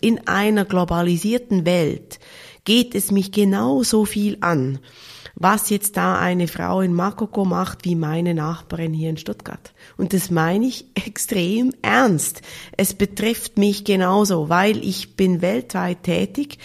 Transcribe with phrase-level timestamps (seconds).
[0.00, 2.18] In einer globalisierten Welt
[2.64, 4.78] geht es mich genauso viel an,
[5.34, 9.74] was jetzt da eine Frau in Makoko macht, wie meine Nachbarin hier in Stuttgart.
[9.96, 12.42] Und das meine ich extrem ernst.
[12.76, 16.58] Es betrifft mich genauso, weil ich bin weltweit tätig.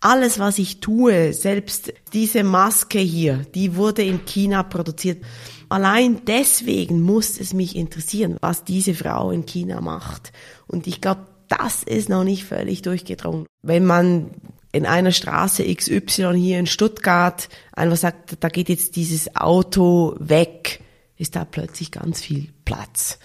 [0.00, 5.24] Alles, was ich tue, selbst diese Maske hier, die wurde in China produziert.
[5.68, 10.32] Allein deswegen muss es mich interessieren, was diese Frau in China macht.
[10.66, 13.46] Und ich glaube, das ist noch nicht völlig durchgedrungen.
[13.62, 14.30] Wenn man
[14.72, 20.80] in einer Straße XY hier in Stuttgart einfach sagt, da geht jetzt dieses Auto weg,
[21.16, 23.18] ist da plötzlich ganz viel Platz.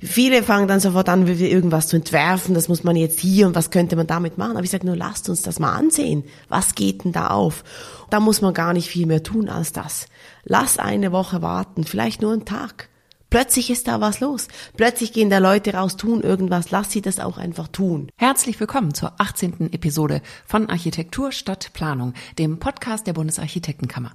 [0.00, 3.70] Viele fangen dann sofort an, irgendwas zu entwerfen, das muss man jetzt hier und was
[3.70, 4.52] könnte man damit machen.
[4.52, 6.22] Aber ich sage nur, lasst uns das mal ansehen.
[6.48, 7.64] Was geht denn da auf?
[8.08, 10.06] Da muss man gar nicht viel mehr tun als das.
[10.44, 12.90] Lass eine Woche warten, vielleicht nur einen Tag.
[13.30, 14.48] Plötzlich ist da was los.
[14.76, 16.70] Plötzlich gehen da Leute raus, tun irgendwas.
[16.70, 18.10] Lass sie das auch einfach tun.
[18.16, 19.72] Herzlich willkommen zur 18.
[19.74, 24.12] Episode von Architektur statt Planung, dem Podcast der Bundesarchitektenkammer.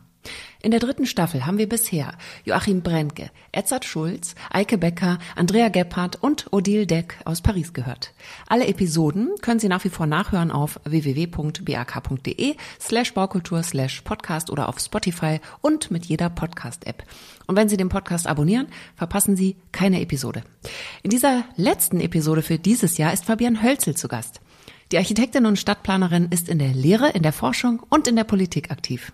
[0.61, 2.13] In der dritten Staffel haben wir bisher
[2.45, 8.13] Joachim Brennke, Edzard Schulz, Eike Becker, Andrea Gebhardt und Odile Deck aus Paris gehört.
[8.47, 14.69] Alle Episoden können Sie nach wie vor nachhören auf www.bak.de slash Baukultur slash Podcast oder
[14.69, 17.03] auf Spotify und mit jeder Podcast-App.
[17.45, 20.43] Und wenn Sie den Podcast abonnieren, verpassen Sie keine Episode.
[21.01, 24.39] In dieser letzten Episode für dieses Jahr ist Fabian Hölzel zu Gast.
[24.93, 28.71] Die Architektin und Stadtplanerin ist in der Lehre, in der Forschung und in der Politik
[28.71, 29.11] aktiv.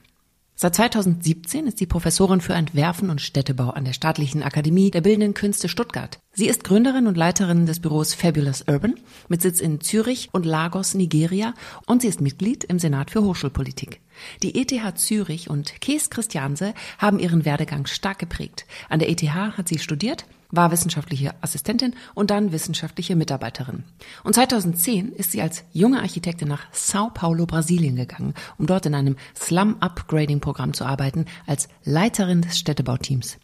[0.62, 5.34] Seit 2017 ist sie Professorin für Entwerfen und Städtebau an der Staatlichen Akademie der Bildenden
[5.34, 6.20] Künste Stuttgart.
[6.34, 8.96] Sie ist Gründerin und Leiterin des Büros Fabulous Urban
[9.30, 11.54] mit Sitz in Zürich und Lagos, Nigeria
[11.86, 14.02] und sie ist Mitglied im Senat für Hochschulpolitik.
[14.44, 18.66] Die ETH Zürich und Kees Christianse haben ihren Werdegang stark geprägt.
[18.90, 23.84] An der ETH hat sie studiert war wissenschaftliche Assistentin und dann wissenschaftliche Mitarbeiterin.
[24.24, 28.96] Und 2010 ist sie als junge Architektin nach Sao Paulo, Brasilien gegangen, um dort in
[28.96, 33.38] einem Slum-Upgrading-Programm zu arbeiten als Leiterin des Städtebauteams.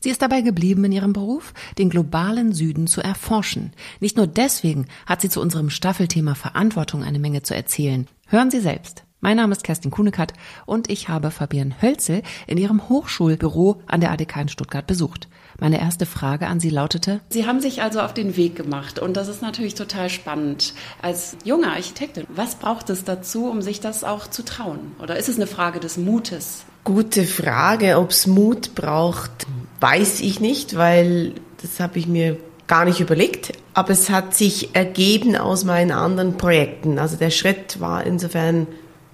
[0.00, 3.72] Sie ist dabei geblieben in ihrem Beruf, den globalen Süden zu erforschen.
[3.98, 8.06] Nicht nur deswegen hat sie zu unserem Staffelthema Verantwortung eine Menge zu erzählen.
[8.26, 9.05] Hören Sie selbst.
[9.20, 10.34] Mein Name ist Kerstin Kunekat
[10.66, 15.28] und ich habe Fabian Hölzel in ihrem Hochschulbüro an der ADK in Stuttgart besucht.
[15.58, 19.16] Meine erste Frage an Sie lautete, Sie haben sich also auf den Weg gemacht und
[19.16, 20.74] das ist natürlich total spannend.
[21.00, 24.92] Als junge Architektin, was braucht es dazu, um sich das auch zu trauen?
[25.02, 26.64] Oder ist es eine Frage des Mutes?
[26.84, 29.46] Gute Frage, ob es Mut braucht,
[29.80, 34.74] weiß ich nicht, weil das habe ich mir gar nicht überlegt, aber es hat sich
[34.74, 36.98] ergeben aus meinen anderen Projekten.
[36.98, 38.66] Also der Schritt war insofern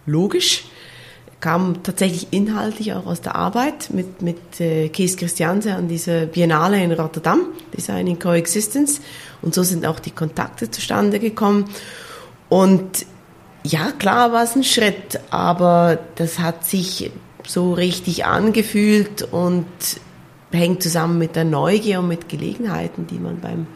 [0.06, 0.64] logisch
[1.42, 6.82] kam tatsächlich inhaltlich auch aus der Arbeit mit, mit äh, Kees Christianse an dieser Biennale
[6.82, 7.46] in Rotterdam,
[7.76, 9.00] Design in Coexistence.
[9.42, 11.64] Und so sind auch die Kontakte zustande gekommen.
[12.48, 13.06] Und
[13.64, 17.10] ja, klar war es ein Schritt, aber das hat sich
[17.44, 19.66] so richtig angefühlt und
[20.52, 23.66] hängt zusammen mit der Neugier und mit Gelegenheiten, die man beim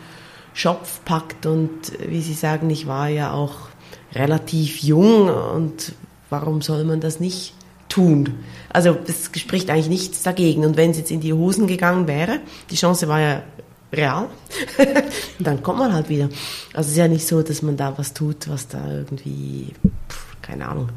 [0.54, 1.46] Schopf packt.
[1.46, 3.70] Und wie Sie sagen, ich war ja auch
[4.14, 5.92] relativ jung und
[6.30, 7.54] warum soll man das nicht
[7.88, 8.34] tun?
[8.72, 10.64] Also es spricht eigentlich nichts dagegen.
[10.64, 13.42] Und wenn es jetzt in die Hosen gegangen wäre, die Chance war ja
[13.92, 14.28] real,
[15.38, 16.28] dann kommt man halt wieder.
[16.72, 19.72] Also es ist ja nicht so, dass man da was tut, was da irgendwie,
[20.42, 20.90] keine Ahnung,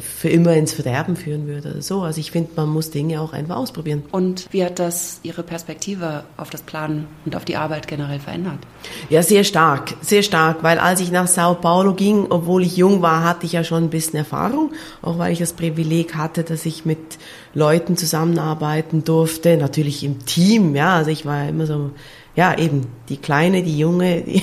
[0.00, 2.02] für immer ins Verderben führen würde oder so.
[2.02, 4.04] Also ich finde, man muss Dinge auch einfach ausprobieren.
[4.12, 8.58] Und wie hat das Ihre Perspektive auf das Planen und auf die Arbeit generell verändert?
[9.10, 13.02] Ja, sehr stark, sehr stark, weil als ich nach Sao Paulo ging, obwohl ich jung
[13.02, 14.72] war, hatte ich ja schon ein bisschen Erfahrung,
[15.02, 17.18] auch weil ich das Privileg hatte, dass ich mit
[17.54, 21.90] Leuten zusammenarbeiten durfte, natürlich im Team, ja, also ich war immer so
[22.34, 24.22] ja, eben die Kleine, die Junge.
[24.22, 24.42] Die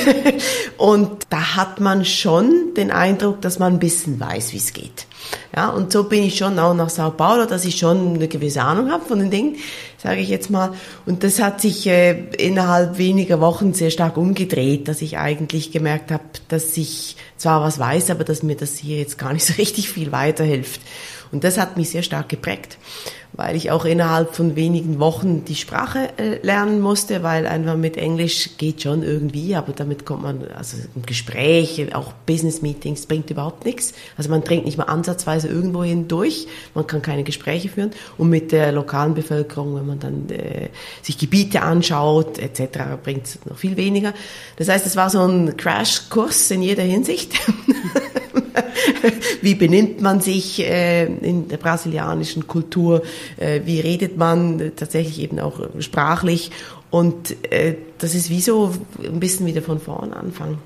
[0.78, 5.06] und da hat man schon den Eindruck, dass man ein bisschen weiß, wie es geht.
[5.54, 8.62] Ja, und so bin ich schon auch nach Sao Paulo, dass ich schon eine gewisse
[8.62, 9.56] Ahnung habe von den Dingen,
[9.98, 10.72] sage ich jetzt mal.
[11.06, 16.10] Und das hat sich äh, innerhalb weniger Wochen sehr stark umgedreht, dass ich eigentlich gemerkt
[16.10, 19.54] habe, dass ich zwar was weiß, aber dass mir das hier jetzt gar nicht so
[19.54, 20.80] richtig viel weiterhilft.
[21.30, 22.78] Und das hat mich sehr stark geprägt
[23.34, 27.96] weil ich auch innerhalb von wenigen Wochen die Sprache äh, lernen musste, weil einfach mit
[27.96, 33.30] Englisch geht schon irgendwie, aber damit kommt man, also im Gespräch, auch Business Meetings bringt
[33.30, 33.94] überhaupt nichts.
[34.18, 38.52] Also man dringt nicht mal ansatzweise irgendwo hindurch, man kann keine Gespräche führen und mit
[38.52, 40.68] der lokalen Bevölkerung, wenn man dann äh,
[41.00, 44.12] sich Gebiete anschaut etc., bringt es noch viel weniger.
[44.56, 47.32] Das heißt, es war so ein Crashkurs in jeder Hinsicht.
[49.40, 53.02] wie benimmt man sich äh, in der brasilianischen Kultur,
[53.38, 56.50] wie redet man tatsächlich eben auch sprachlich
[56.92, 60.58] und äh, das ist wie so ein bisschen wieder von vorn anfangen.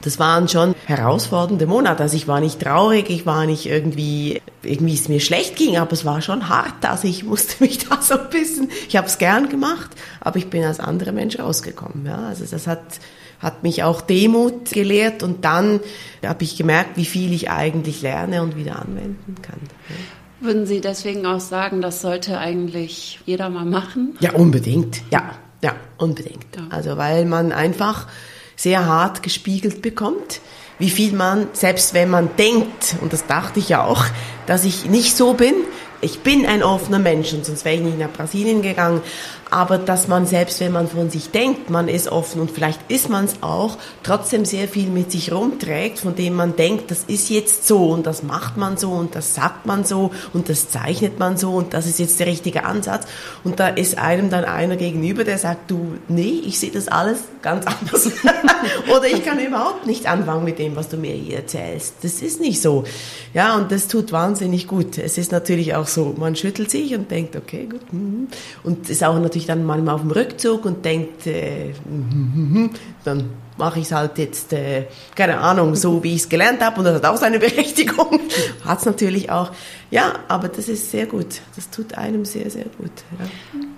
[0.00, 2.02] das waren schon herausfordernde Monate.
[2.02, 5.92] Also ich war nicht traurig, ich war nicht irgendwie, irgendwie es mir schlecht ging, aber
[5.92, 6.84] es war schon hart.
[6.84, 9.90] Also ich musste mich da so ein bisschen, ich habe es gern gemacht,
[10.20, 12.06] aber ich bin als anderer Mensch rausgekommen.
[12.06, 12.98] Ja, also das hat,
[13.38, 15.78] hat mich auch Demut gelehrt und dann
[16.26, 19.60] habe ich gemerkt, wie viel ich eigentlich lerne und wieder anwenden kann.
[19.90, 19.94] Ja.
[20.40, 24.16] Würden Sie deswegen auch sagen, das sollte eigentlich jeder mal machen?
[24.20, 25.02] Ja, unbedingt.
[25.10, 26.46] Ja, ja, unbedingt.
[26.56, 26.62] Ja.
[26.70, 28.06] Also weil man einfach
[28.54, 30.40] sehr hart gespiegelt bekommt,
[30.78, 34.04] wie viel man, selbst wenn man denkt, und das dachte ich ja auch,
[34.46, 35.54] dass ich nicht so bin,
[36.00, 39.00] ich bin ein offener Mensch und sonst wäre ich nicht nach Brasilien gegangen,
[39.50, 43.08] aber dass man selbst, wenn man von sich denkt, man ist offen und vielleicht ist
[43.08, 47.30] man es auch, trotzdem sehr viel mit sich rumträgt, von dem man denkt, das ist
[47.30, 51.18] jetzt so und das macht man so und das sagt man so und das zeichnet
[51.18, 53.06] man so und das ist jetzt der richtige Ansatz.
[53.44, 57.18] Und da ist einem dann einer gegenüber, der sagt, du, nee, ich sehe das alles
[57.42, 58.10] ganz anders.
[58.94, 61.94] Oder ich kann überhaupt nicht anfangen mit dem, was du mir hier erzählst.
[62.02, 62.84] Das ist nicht so.
[63.34, 64.98] Ja, und das tut wahnsinnig gut.
[64.98, 67.92] Es ist natürlich auch so, man schüttelt sich und denkt, okay, gut.
[67.92, 68.28] Mhm.
[68.64, 71.72] Und ist auch natürlich natürlich dann manchmal auf dem Rückzug und denkt, äh,
[73.04, 76.78] dann mache ich es halt jetzt, äh, keine Ahnung, so wie ich es gelernt habe
[76.78, 78.20] und das hat auch seine Berechtigung.
[78.64, 79.50] hat es natürlich auch.
[79.90, 81.40] Ja, aber das ist sehr gut.
[81.56, 82.90] Das tut einem sehr, sehr gut.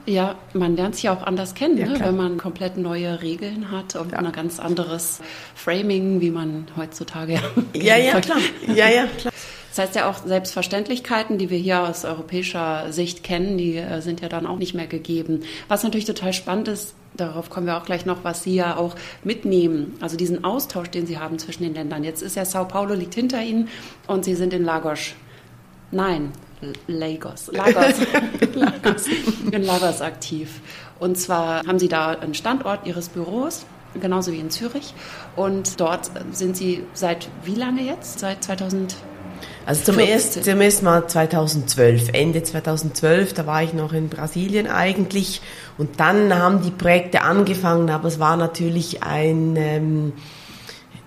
[0.07, 2.01] Ja, ja man lernt sich auch anders kennen, ja, ne?
[2.01, 4.19] wenn man komplett neue Regeln hat und ja.
[4.19, 5.21] ein ganz anderes
[5.55, 7.41] Framing, wie man heutzutage
[7.75, 8.39] ja, ja, klar.
[8.67, 9.33] Ja, ja, klar.
[9.70, 14.20] Das heißt ja auch Selbstverständlichkeiten, die wir hier aus europäischer Sicht kennen, die äh, sind
[14.20, 15.44] ja dann auch nicht mehr gegeben.
[15.69, 18.96] Was natürlich total spannend ist, darauf kommen wir auch gleich noch, was Sie ja auch
[19.22, 22.02] mitnehmen, also diesen Austausch, den Sie haben zwischen den Ländern.
[22.02, 23.69] Jetzt ist ja Sao Paulo liegt hinter Ihnen
[24.06, 25.12] und Sie sind in Lagos.
[25.93, 26.32] Nein,
[26.87, 27.50] Lagos.
[27.52, 28.00] Lagos.
[28.55, 29.06] Lagos.
[29.50, 30.61] In Lagos aktiv.
[30.99, 33.66] Und zwar haben Sie da einen Standort Ihres Büros
[34.00, 34.94] genauso wie in Zürich.
[35.37, 38.20] Und dort sind Sie seit wie lange jetzt?
[38.20, 38.94] Seit 2000?
[39.67, 44.67] Also zum, erst, zum ersten Mal 2012, Ende 2012, da war ich noch in Brasilien
[44.67, 45.41] eigentlich
[45.79, 50.12] und dann haben die Projekte angefangen, aber es war natürlich ein ähm,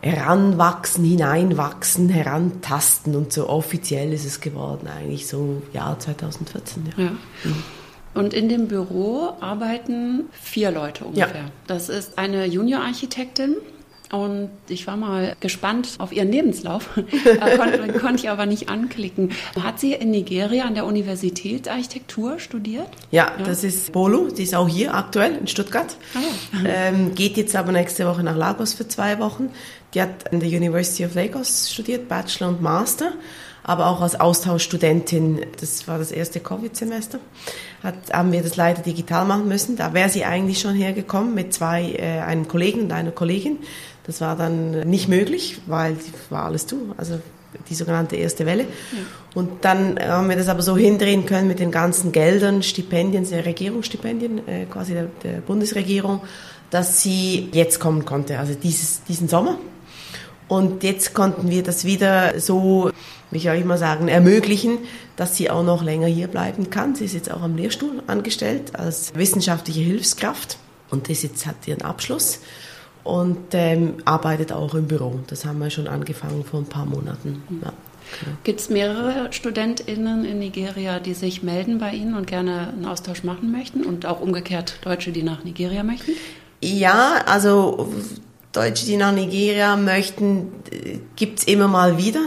[0.01, 6.93] Heranwachsen, Hineinwachsen, Herantasten und so offiziell ist es geworden eigentlich so Jahr 2014.
[6.97, 7.03] Ja.
[7.05, 7.11] ja.
[8.13, 11.27] Und in dem Büro arbeiten vier Leute ungefähr.
[11.27, 11.51] Ja.
[11.67, 13.55] Das ist eine Junior-Architektin,
[14.13, 16.87] und ich war mal gespannt auf ihren Lebenslauf,
[17.57, 19.31] konnte, konnte ich aber nicht anklicken.
[19.59, 22.87] Hat sie in Nigeria an der Universität Architektur studiert?
[23.09, 23.43] Ja, ja.
[23.43, 25.97] das ist Bolo, die ist auch hier aktuell in Stuttgart.
[26.13, 26.19] Ah,
[26.63, 26.69] ja.
[26.89, 29.49] ähm, geht jetzt aber nächste Woche nach Lagos für zwei Wochen.
[29.95, 33.13] Die hat an der University of Lagos studiert, Bachelor und Master
[33.63, 35.45] aber auch als Austauschstudentin.
[35.59, 37.19] Das war das erste Covid-Semester.
[38.11, 39.77] haben wir das leider digital machen müssen.
[39.77, 43.59] Da wäre sie eigentlich schon hergekommen mit zwei, äh, einem Kollegen und einer Kollegin.
[44.05, 45.95] Das war dann nicht möglich, weil
[46.29, 46.93] war alles zu.
[46.97, 47.19] Also
[47.69, 48.63] die sogenannte erste Welle.
[48.63, 48.67] Ja.
[49.35, 53.45] Und dann haben wir das aber so hindrehen können mit den ganzen Geldern, Stipendien, der
[53.45, 56.21] Regierungsstipendien, äh, quasi der, der, Bundesregierung,
[56.69, 59.57] dass sie jetzt kommen konnte, also dieses, diesen Sommer.
[60.47, 62.91] Und jetzt konnten wir das wieder so,
[63.31, 64.79] wie ich auch immer sagen, ermöglichen,
[65.15, 66.95] dass sie auch noch länger hier bleiben kann.
[66.95, 70.57] Sie ist jetzt auch am Lehrstuhl angestellt als wissenschaftliche Hilfskraft
[70.89, 72.39] und ist jetzt hat ihren Abschluss
[73.03, 75.19] und ähm, arbeitet auch im Büro.
[75.27, 77.43] Das haben wir schon angefangen vor ein paar Monaten.
[77.61, 77.73] Ja.
[78.43, 83.23] Gibt es mehrere StudentInnen in Nigeria, die sich melden bei Ihnen und gerne einen Austausch
[83.23, 86.11] machen möchten und auch umgekehrt Deutsche, die nach Nigeria möchten?
[86.61, 87.91] Ja, also
[88.51, 90.51] Deutsche, die nach Nigeria möchten,
[91.15, 92.21] gibt es immer mal wieder.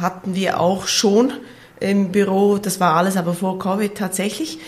[0.00, 1.32] Hatten wir auch schon
[1.80, 2.58] im Büro.
[2.58, 4.58] Das war alles aber vor Covid tatsächlich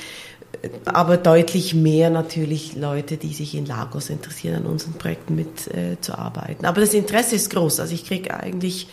[0.85, 6.65] aber deutlich mehr natürlich Leute, die sich in Lagos interessieren, an unseren Projekten mitzuarbeiten.
[6.65, 7.81] Äh, aber das Interesse ist groß.
[7.81, 8.89] Also ich kriege eigentlich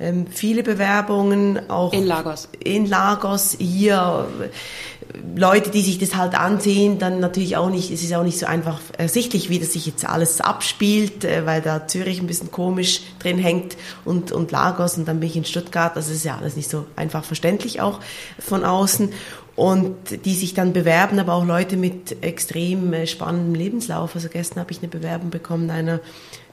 [0.00, 2.48] ähm, viele Bewerbungen auch in Lagos.
[2.64, 4.26] In Lagos hier
[5.36, 7.90] Leute, die sich das halt ansehen, dann natürlich auch nicht.
[7.90, 11.60] Es ist auch nicht so einfach ersichtlich, wie das sich jetzt alles abspielt, äh, weil
[11.60, 15.44] da Zürich ein bisschen komisch drin hängt und und Lagos und dann bin ich in
[15.44, 15.94] Stuttgart.
[15.96, 18.00] Also ist ja alles nicht so einfach verständlich auch
[18.38, 19.12] von außen
[19.54, 24.14] und die sich dann bewerben, aber auch Leute mit extrem äh, spannendem Lebenslauf.
[24.14, 26.00] Also gestern habe ich eine Bewerbung bekommen einer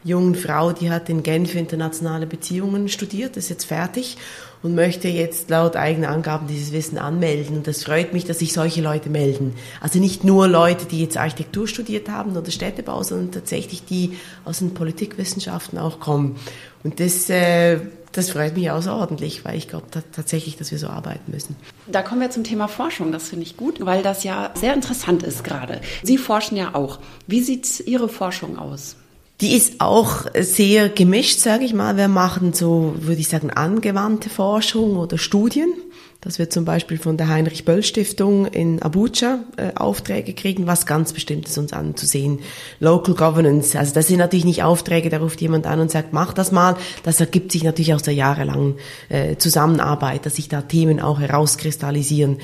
[0.04, 4.18] jungen Frau, die hat in Genf internationale Beziehungen studiert, ist jetzt fertig
[4.62, 7.58] und möchte jetzt laut eigener Angaben dieses Wissen anmelden.
[7.58, 9.56] Und das freut mich, dass sich solche Leute melden.
[9.82, 14.60] Also nicht nur Leute, die jetzt Architektur studiert haben oder Städtebau, sondern tatsächlich die aus
[14.60, 16.38] den Politikwissenschaften auch kommen.
[16.84, 17.80] Und das, äh,
[18.12, 21.56] das freut mich außerordentlich, weil ich glaube tatsächlich, dass wir so arbeiten müssen.
[21.88, 23.12] Da kommen wir zum Thema Forschung.
[23.12, 25.82] Das finde ich gut, weil das ja sehr interessant ist gerade.
[26.04, 27.00] Sie forschen ja auch.
[27.28, 28.96] Wie sieht Ihre Forschung aus?
[29.42, 31.96] Die ist auch sehr gemischt, sage ich mal.
[31.96, 35.74] Wir machen so, würde ich sagen, angewandte Forschung oder Studien
[36.22, 40.86] dass wir zum Beispiel von der Heinrich Böll Stiftung in Abuja äh, Aufträge kriegen, was
[40.86, 42.40] ganz Bestimmtes uns anzusehen.
[42.82, 46.34] Local Governance, also das sind natürlich nicht Aufträge, da ruft jemand an und sagt, mach
[46.34, 46.76] das mal.
[47.04, 48.76] Das ergibt sich natürlich aus der jahrelangen
[49.08, 52.40] äh, Zusammenarbeit, dass sich da Themen auch herauskristallisieren.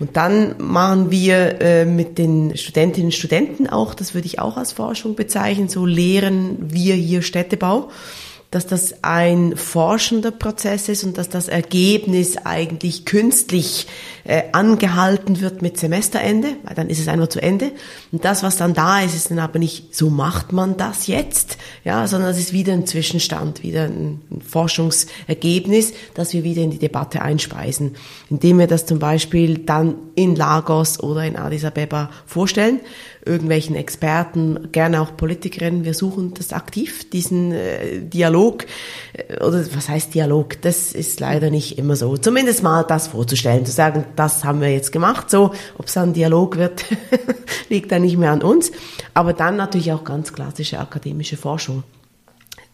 [0.00, 4.56] Und dann machen wir äh, mit den Studentinnen und Studenten auch, das würde ich auch
[4.56, 7.90] als Forschung bezeichnen, so lehren wir hier Städtebau
[8.54, 13.88] dass das ein forschender Prozess ist und dass das Ergebnis eigentlich künstlich
[14.22, 17.72] äh, angehalten wird mit Semesterende, weil dann ist es einfach zu Ende.
[18.12, 21.58] Und das, was dann da ist, ist dann aber nicht, so macht man das jetzt,
[21.82, 26.70] ja, sondern es ist wieder ein Zwischenstand, wieder ein, ein Forschungsergebnis, das wir wieder in
[26.70, 27.96] die Debatte einspeisen,
[28.30, 32.78] indem wir das zum Beispiel dann in Lagos oder in Addis Abeba vorstellen
[33.26, 35.84] irgendwelchen Experten, gerne auch Politikerinnen.
[35.84, 38.66] Wir suchen das aktiv, diesen äh, Dialog.
[39.12, 40.60] Äh, oder was heißt Dialog?
[40.62, 42.16] Das ist leider nicht immer so.
[42.16, 45.30] Zumindest mal das vorzustellen, zu sagen, das haben wir jetzt gemacht.
[45.30, 46.84] So, ob es ein Dialog wird,
[47.68, 48.72] liegt da nicht mehr an uns.
[49.14, 51.82] Aber dann natürlich auch ganz klassische akademische Forschung,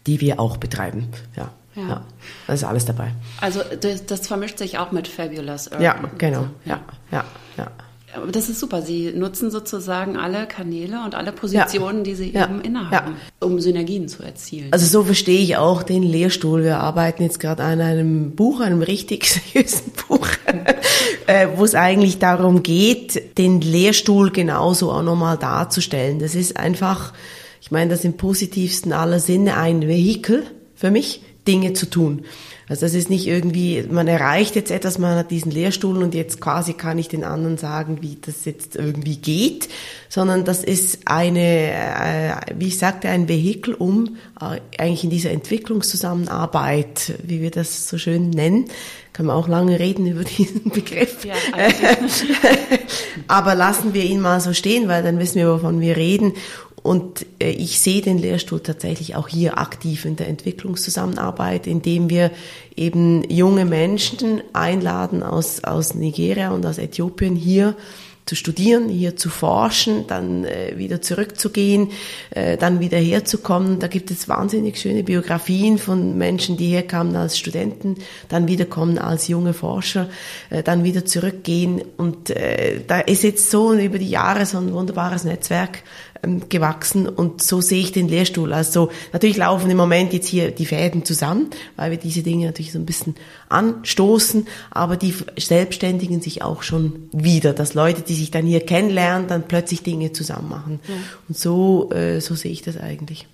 [0.07, 1.09] die wir auch betreiben.
[1.35, 1.51] Ja.
[1.75, 1.87] Ja.
[1.87, 2.03] ja.
[2.47, 3.13] Das ist alles dabei.
[3.39, 5.81] Also das, das vermischt sich auch mit Fabulous Urban.
[5.81, 6.47] Ja, genau.
[6.65, 6.81] Ja,
[7.11, 7.23] ja,
[7.57, 7.71] ja.
[8.13, 8.81] Aber das ist super.
[8.81, 12.03] Sie nutzen sozusagen alle Kanäle und alle Positionen, ja.
[12.03, 12.45] die Sie ja.
[12.45, 13.47] eben innehaben, ja.
[13.47, 14.67] um Synergien zu erzielen.
[14.71, 16.63] Also so verstehe ich auch den Lehrstuhl.
[16.63, 20.27] Wir arbeiten jetzt gerade an einem Buch, einem richtig seriösen Buch,
[21.27, 26.19] äh, wo es eigentlich darum geht, den Lehrstuhl genauso auch nochmal darzustellen.
[26.19, 27.13] Das ist einfach,
[27.61, 30.43] ich meine das im positivsten aller Sinne, ein Vehikel
[30.75, 32.25] für mich, Dinge zu tun.
[32.71, 36.39] Also das ist nicht irgendwie, man erreicht jetzt etwas, man hat diesen Lehrstuhl und jetzt
[36.39, 39.67] quasi kann ich den anderen sagen, wie das jetzt irgendwie geht,
[40.07, 45.31] sondern das ist eine, äh, wie ich sagte, ein Vehikel, um äh, eigentlich in dieser
[45.31, 48.69] Entwicklungszusammenarbeit, wie wir das so schön nennen,
[49.11, 51.25] kann man auch lange reden über diesen Begriff.
[51.25, 51.35] Ja,
[53.27, 56.35] Aber lassen wir ihn mal so stehen, weil dann wissen wir, wovon wir reden.
[56.83, 62.31] Und äh, ich sehe den Lehrstuhl tatsächlich auch hier aktiv in der Entwicklungszusammenarbeit, indem wir
[62.75, 67.75] eben junge Menschen einladen aus, aus Nigeria und aus Äthiopien hier
[68.25, 71.89] zu studieren, hier zu forschen, dann äh, wieder zurückzugehen,
[72.29, 73.79] äh, dann wieder herzukommen.
[73.79, 77.95] Da gibt es wahnsinnig schöne Biografien von Menschen, die herkamen als Studenten,
[78.29, 80.07] dann wiederkommen als junge Forscher,
[80.49, 81.81] äh, dann wieder zurückgehen.
[81.97, 85.83] Und äh, da ist jetzt so über die Jahre so ein wunderbares Netzwerk
[86.49, 88.53] gewachsen und so sehe ich den Lehrstuhl.
[88.53, 92.71] Also natürlich laufen im Moment jetzt hier die Fäden zusammen, weil wir diese Dinge natürlich
[92.71, 93.15] so ein bisschen
[93.49, 99.27] anstoßen, aber die selbstständigen sich auch schon wieder, dass Leute, die sich dann hier kennenlernen,
[99.27, 100.79] dann plötzlich Dinge zusammen machen.
[100.87, 100.93] Ja.
[101.27, 103.27] Und so, äh, so sehe ich das eigentlich.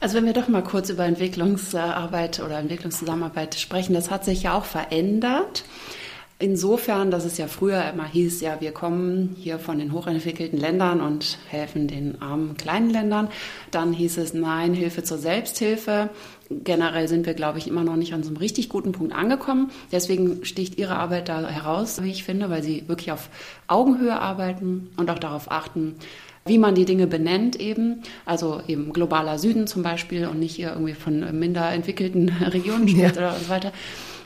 [0.00, 4.54] Also wenn wir doch mal kurz über Entwicklungsarbeit oder Entwicklungszusammenarbeit sprechen, das hat sich ja
[4.54, 5.62] auch verändert.
[6.42, 11.00] Insofern, dass es ja früher immer hieß, ja, wir kommen hier von den hochentwickelten Ländern
[11.00, 13.28] und helfen den armen kleinen Ländern.
[13.70, 16.10] Dann hieß es, nein, Hilfe zur Selbsthilfe.
[16.50, 19.70] Generell sind wir, glaube ich, immer noch nicht an so einem richtig guten Punkt angekommen.
[19.92, 23.28] Deswegen sticht Ihre Arbeit da heraus, wie ich finde, weil Sie wirklich auf
[23.68, 25.94] Augenhöhe arbeiten und auch darauf achten,
[26.44, 30.70] wie man die Dinge benennt eben, also eben globaler Süden zum Beispiel und nicht hier
[30.70, 33.28] irgendwie von minder entwickelten Regionen spricht ja.
[33.28, 33.72] oder so weiter.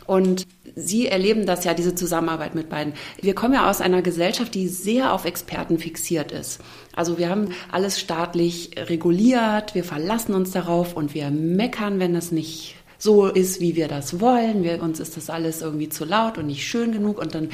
[0.06, 0.46] Und
[0.78, 2.92] Sie erleben das ja, diese Zusammenarbeit mit beiden.
[3.20, 6.60] Wir kommen ja aus einer Gesellschaft, die sehr auf Experten fixiert ist.
[6.94, 12.30] Also wir haben alles staatlich reguliert, wir verlassen uns darauf und wir meckern, wenn es
[12.30, 14.62] nicht so ist, wie wir das wollen.
[14.62, 17.50] Wir, uns ist das alles irgendwie zu laut und nicht schön genug und dann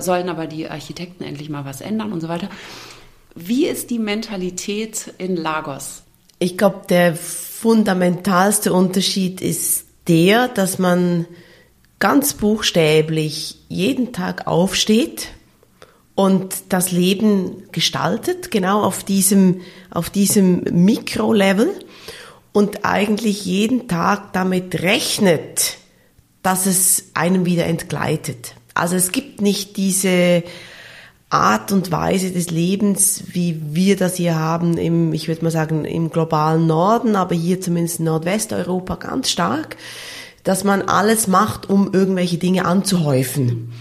[0.00, 2.48] sollen aber die Architekten endlich mal was ändern und so weiter.
[3.34, 6.02] Wie ist die Mentalität in Lagos?
[6.38, 11.26] Ich glaube, der fundamentalste Unterschied ist der, dass man
[11.98, 15.28] ganz buchstäblich jeden Tag aufsteht
[16.14, 19.60] und das Leben gestaltet, genau auf diesem,
[19.90, 21.72] auf diesem Mikrolevel
[22.52, 25.78] und eigentlich jeden Tag damit rechnet,
[26.42, 28.54] dass es einem wieder entgleitet.
[28.74, 30.42] Also es gibt nicht diese
[31.28, 35.84] Art und Weise des Lebens, wie wir das hier haben im, ich würde mal sagen,
[35.84, 39.76] im globalen Norden, aber hier zumindest in Nordwesteuropa ganz stark
[40.46, 43.72] dass man alles macht, um irgendwelche Dinge anzuhäufen.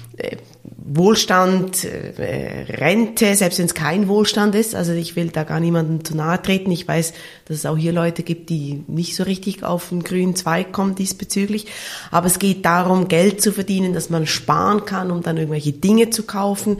[0.86, 4.75] Äh, Wohlstand, äh, Rente, selbst wenn es kein Wohlstand ist.
[4.75, 6.72] Also ich will da gar niemandem zu nahe treten.
[6.72, 7.13] Ich weiß,
[7.46, 10.96] dass es auch hier Leute gibt, die nicht so richtig auf den grünen Zweig kommen
[10.96, 11.68] diesbezüglich.
[12.12, 16.12] Aber es geht darum, Geld zu verdienen, dass man sparen kann, um dann irgendwelche Dinge
[16.12, 16.77] zu kaufen.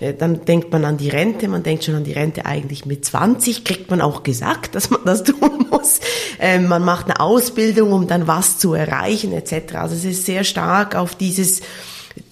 [0.00, 1.48] Äh, dann denkt man an die Rente.
[1.48, 3.64] Man denkt schon an die Rente eigentlich mit 20.
[3.64, 6.00] Kriegt man auch gesagt, dass man das tun muss.
[6.38, 9.76] Ähm, man macht eine Ausbildung, um dann was zu erreichen etc.
[9.76, 11.62] Also es ist sehr stark auf dieses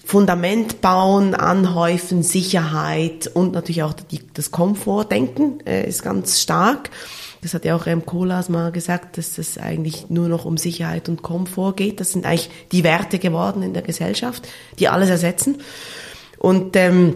[0.03, 6.89] Fundament bauen, anhäufen, Sicherheit und natürlich auch die, das Komfortdenken äh, ist ganz stark.
[7.41, 11.09] Das hat ja auch Rem Koolhaas mal gesagt, dass es eigentlich nur noch um Sicherheit
[11.09, 11.99] und Komfort geht.
[11.99, 14.47] Das sind eigentlich die Werte geworden in der Gesellschaft,
[14.79, 15.57] die alles ersetzen.
[16.39, 17.15] Und ähm,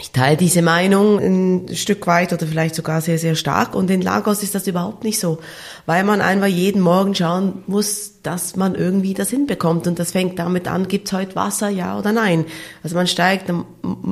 [0.00, 3.74] ich teile diese Meinung ein Stück weit oder vielleicht sogar sehr, sehr stark.
[3.74, 5.40] Und in Lagos ist das überhaupt nicht so,
[5.84, 9.86] weil man einfach jeden Morgen schauen muss, dass man irgendwie das hinbekommt.
[9.86, 12.46] Und das fängt damit an, gibt's heute Wasser, ja oder nein.
[12.82, 13.66] Also man steigt am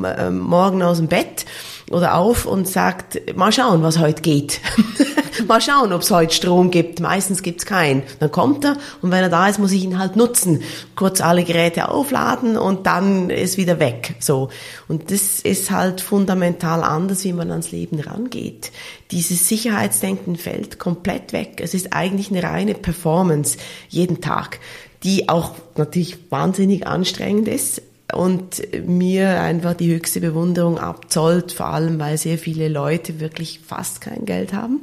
[0.05, 1.47] äh, Morgen aus dem Bett
[1.91, 4.61] oder auf und sagt, mal schauen, was heute geht.
[5.47, 7.01] mal schauen, ob es heute Strom gibt.
[7.01, 8.03] Meistens gibt's keinen.
[8.21, 10.63] Dann kommt er und wenn er da ist, muss ich ihn halt nutzen.
[10.97, 14.17] Kurz alle Geräte aufladen und dann ist wieder weg.
[14.21, 14.51] So.
[14.87, 18.71] Und das ist halt fundamental anders, wie man ans Leben rangeht.
[19.11, 21.61] Dieses Sicherheitsdenken fällt komplett weg.
[21.63, 23.57] Es ist eigentlich eine reine Performance
[23.89, 24.61] jeden Tag,
[25.03, 27.83] die auch natürlich wahnsinnig anstrengend ist
[28.15, 34.01] und mir einfach die höchste Bewunderung abzollt, vor allem weil sehr viele Leute wirklich fast
[34.01, 34.81] kein Geld haben,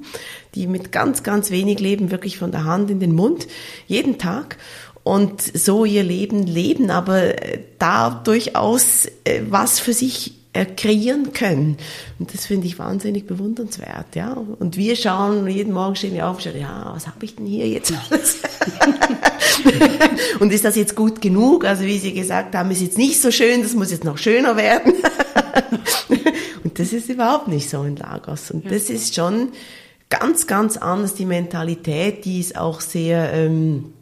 [0.53, 3.47] die mit ganz, ganz wenig leben, wirklich von der Hand in den Mund,
[3.87, 4.57] jeden Tag
[5.03, 7.33] und so ihr Leben leben, aber
[7.79, 11.77] da durchaus äh, was für sich äh, kreieren können.
[12.17, 14.33] Und das finde ich wahnsinnig bewundernswert, ja.
[14.33, 17.45] Und wir schauen, jeden Morgen stehen wir auf und schauen, ja, was habe ich denn
[17.45, 18.37] hier jetzt alles?
[20.39, 21.65] und ist das jetzt gut genug?
[21.65, 24.57] Also wie Sie gesagt haben, ist jetzt nicht so schön, das muss jetzt noch schöner
[24.57, 24.93] werden.
[26.63, 28.51] und das ist überhaupt nicht so in Lagos.
[28.51, 29.49] Und das ist schon
[30.09, 33.33] ganz, ganz anders, die Mentalität, die ist auch sehr...
[33.33, 33.93] Ähm,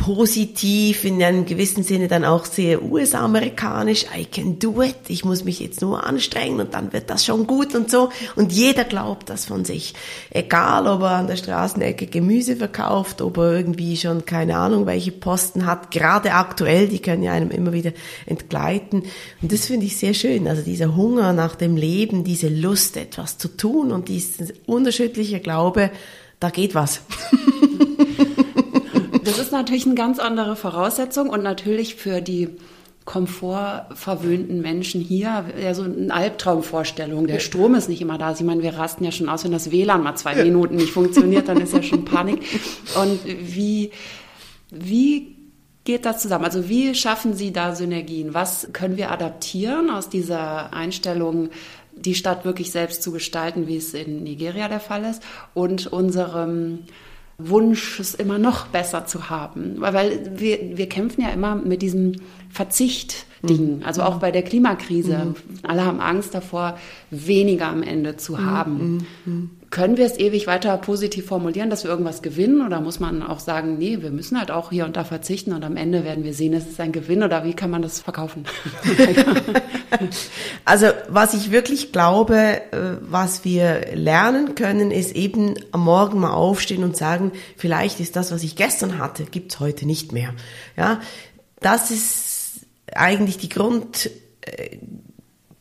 [0.00, 5.44] positiv, in einem gewissen Sinne dann auch sehr US-amerikanisch, I can do it, ich muss
[5.44, 8.08] mich jetzt nur anstrengen und dann wird das schon gut und so.
[8.34, 9.92] Und jeder glaubt das von sich.
[10.30, 15.12] Egal, ob er an der Straßenecke Gemüse verkauft, ob er irgendwie schon keine Ahnung, welche
[15.12, 17.92] Posten hat, gerade aktuell, die können ja einem immer wieder
[18.24, 19.02] entgleiten.
[19.42, 20.48] Und das finde ich sehr schön.
[20.48, 25.90] Also dieser Hunger nach dem Leben, diese Lust, etwas zu tun und dieser unterschiedliche Glaube,
[26.40, 27.02] da geht was.
[29.30, 32.48] Das ist natürlich eine ganz andere Voraussetzung und natürlich für die
[33.04, 37.28] komfortverwöhnten Menschen hier ja so eine Albtraumvorstellung.
[37.28, 38.26] Der Strom ist nicht immer da.
[38.26, 40.90] Also ich meine, wir rasten ja schon aus, wenn das WLAN mal zwei Minuten nicht
[40.90, 42.40] funktioniert, dann ist ja schon Panik.
[43.00, 43.92] Und wie,
[44.70, 45.36] wie
[45.84, 46.44] geht das zusammen?
[46.44, 48.34] Also wie schaffen Sie da Synergien?
[48.34, 51.50] Was können wir adaptieren aus dieser Einstellung,
[51.94, 55.22] die Stadt wirklich selbst zu gestalten, wie es in Nigeria der Fall ist,
[55.54, 56.80] und unserem
[57.48, 59.76] Wunsch, es immer noch besser zu haben.
[59.78, 62.16] Weil wir, wir kämpfen ja immer mit diesem
[62.50, 63.78] Verzicht-Ding.
[63.78, 63.82] Mhm.
[63.84, 65.26] Also auch bei der Klimakrise.
[65.26, 65.34] Mhm.
[65.62, 66.78] Alle haben Angst davor,
[67.10, 68.46] weniger am Ende zu mhm.
[68.46, 69.06] haben.
[69.24, 69.50] Mhm.
[69.70, 72.66] Können wir es ewig weiter positiv formulieren, dass wir irgendwas gewinnen?
[72.66, 75.64] Oder muss man auch sagen, nee, wir müssen halt auch hier und da verzichten und
[75.64, 77.22] am Ende werden wir sehen, es ist ein Gewinn?
[77.22, 78.46] Oder wie kann man das verkaufen?
[80.64, 86.32] also was ich wirklich glaube, äh, was wir lernen können, ist eben am Morgen mal
[86.32, 90.34] aufstehen und sagen, vielleicht ist das, was ich gestern hatte, gibt's heute nicht mehr.
[90.76, 91.00] Ja,
[91.60, 94.78] das ist eigentlich die Grund, äh,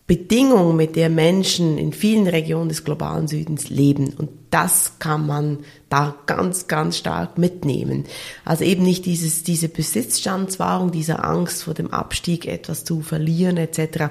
[0.09, 4.11] Bedingung, mit der Menschen in vielen Regionen des globalen Südens leben.
[4.17, 8.05] Und das kann man da ganz, ganz stark mitnehmen.
[8.43, 14.05] Also eben nicht dieses, diese Besitzstandswahrung, diese Angst vor dem Abstieg, etwas zu verlieren etc.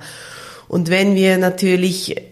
[0.69, 2.23] Und wenn wir natürlich äh,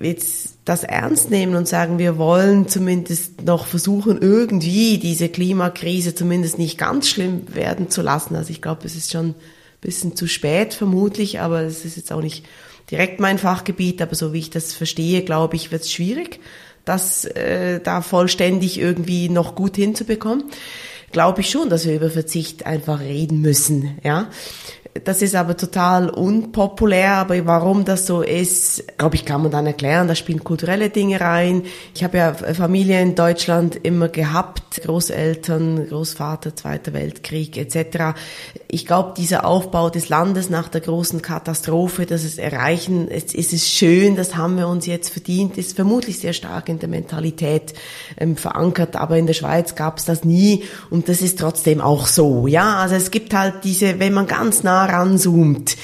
[0.00, 6.60] jetzt das ernst nehmen und sagen, wir wollen zumindest noch versuchen, irgendwie diese Klimakrise zumindest
[6.60, 8.36] nicht ganz schlimm werden zu lassen.
[8.36, 9.34] Also ich glaube, es ist schon ein
[9.80, 12.44] bisschen zu spät vermutlich, aber es ist jetzt auch nicht
[12.90, 16.40] direkt mein Fachgebiet, aber so wie ich das verstehe, glaube ich, wird es schwierig,
[16.84, 20.44] das äh, da vollständig irgendwie noch gut hinzubekommen.
[21.12, 24.30] Glaube ich schon, dass wir über Verzicht einfach reden müssen, ja.
[25.04, 29.66] Das ist aber total unpopulär, aber warum das so ist, glaube ich, kann man dann
[29.66, 30.08] erklären.
[30.08, 31.62] Da spielen kulturelle Dinge rein.
[31.94, 38.18] Ich habe ja Familie in Deutschland immer gehabt, Großeltern, Großvater, Zweiter Weltkrieg etc.
[38.68, 43.68] Ich glaube, dieser Aufbau des Landes nach der großen Katastrophe, dass es erreichen, es, es
[43.68, 47.74] schön, das haben wir uns jetzt verdient, ist vermutlich sehr stark in der Mentalität
[48.18, 48.96] ähm, verankert.
[48.96, 52.46] Aber in der Schweiz gab es das nie und das ist trotzdem auch so.
[52.46, 55.76] Ja, also es gibt halt diese, wenn man ganz nah ranzoomt,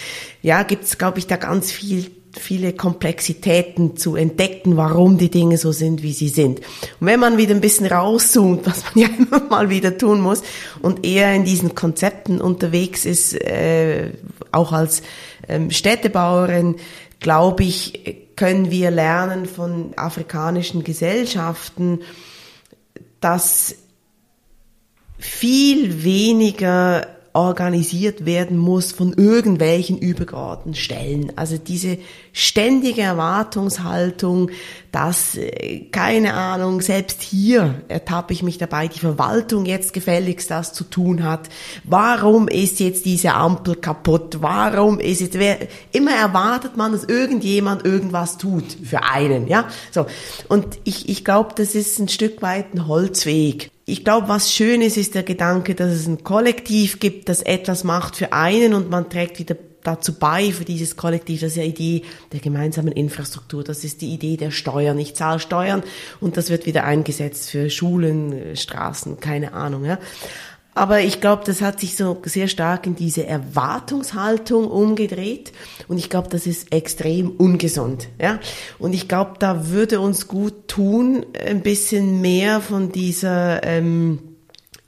[0.43, 5.73] ja, gibt's, glaube ich, da ganz viel viele Komplexitäten zu entdecken, warum die Dinge so
[5.73, 6.61] sind, wie sie sind.
[7.01, 10.43] Und wenn man wieder ein bisschen rauszoomt, was man ja immer mal wieder tun muss,
[10.81, 14.13] und eher in diesen Konzepten unterwegs ist, äh,
[14.51, 15.03] auch als
[15.49, 16.77] ähm, Städtebauerin,
[17.21, 22.01] glaube ich, können wir lernen von afrikanischen Gesellschaften,
[23.21, 23.77] dass
[25.19, 31.33] viel weniger organisiert werden muss von irgendwelchen übergeordneten Stellen.
[31.37, 31.99] Also diese
[32.33, 34.51] ständige Erwartungshaltung,
[34.91, 40.75] dass, äh, keine Ahnung, selbst hier ertappe ich mich dabei, die Verwaltung jetzt gefälligst das
[40.75, 41.49] zu tun hat.
[41.85, 44.39] Warum ist jetzt diese Ampel kaputt?
[44.41, 45.57] Warum ist jetzt, wer,
[45.93, 49.69] immer erwartet man, dass irgendjemand irgendwas tut für einen, ja?
[49.91, 50.07] So.
[50.49, 53.71] Und ich, ich glaube, das ist ein Stück weit ein Holzweg.
[53.93, 57.85] Ich glaube, was schön ist, ist der Gedanke, dass es ein Kollektiv gibt, das etwas
[57.85, 61.43] macht für einen und man trägt wieder dazu bei für dieses Kollektiv.
[61.43, 62.03] Das ist ja die Idee
[62.33, 63.63] der gemeinsamen Infrastruktur.
[63.63, 64.99] Das ist die Idee der Steuern.
[64.99, 65.83] Ich zahle Steuern
[66.23, 69.85] und das wird wieder eingesetzt für Schulen, Straßen, keine Ahnung.
[69.85, 69.99] Ja.
[70.75, 75.53] Aber ich glaube, das hat sich so sehr stark in diese Erwartungshaltung umgedreht
[75.87, 78.09] und ich glaube, das ist extrem ungesund.
[78.19, 78.41] Ja?
[78.79, 84.21] Und ich glaube, da würde uns gut tun, ein bisschen mehr von dieser ähm,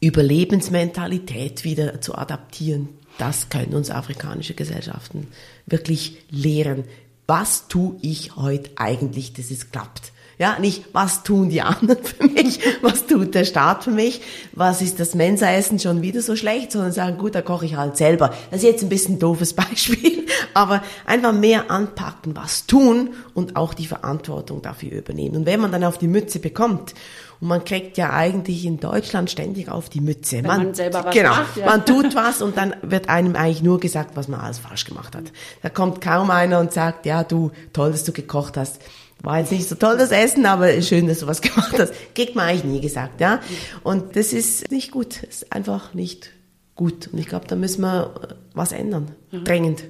[0.00, 2.88] Überlebensmentalität wieder zu adaptieren.
[3.18, 5.28] Das können uns afrikanische Gesellschaften
[5.66, 6.84] wirklich lehren.
[7.26, 10.13] Was tue ich heute eigentlich, dass es klappt?
[10.38, 14.20] Ja, nicht, was tun die anderen für mich, was tut der Staat für mich,
[14.52, 17.96] was ist das Mensaessen schon wieder so schlecht, sondern sagen, gut, da koche ich halt
[17.96, 18.34] selber.
[18.50, 23.54] Das ist jetzt ein bisschen ein doofes Beispiel, aber einfach mehr anpacken, was tun und
[23.56, 25.36] auch die Verantwortung dafür übernehmen.
[25.36, 26.94] Und wenn man dann auf die Mütze bekommt
[27.40, 30.38] und man kriegt ja eigentlich in Deutschland ständig auf die Mütze.
[30.38, 31.56] Wenn man, man selber was genau, macht.
[31.56, 31.66] Ja.
[31.66, 35.14] Man tut was und dann wird einem eigentlich nur gesagt, was man alles falsch gemacht
[35.14, 35.24] hat.
[35.62, 38.80] Da kommt kaum einer und sagt, ja, du, toll, dass du gekocht hast
[39.24, 41.94] war jetzt nicht so toll das Essen, aber schön, dass du was gemacht hast.
[42.14, 43.40] Kriegt man eigentlich nie gesagt, ja.
[43.82, 45.22] Und das ist nicht gut.
[45.22, 46.30] Das ist einfach nicht
[46.74, 47.08] gut.
[47.12, 49.12] Und ich glaube, da müssen wir äh, was ändern.
[49.30, 49.44] Mhm.
[49.44, 49.84] Drängend.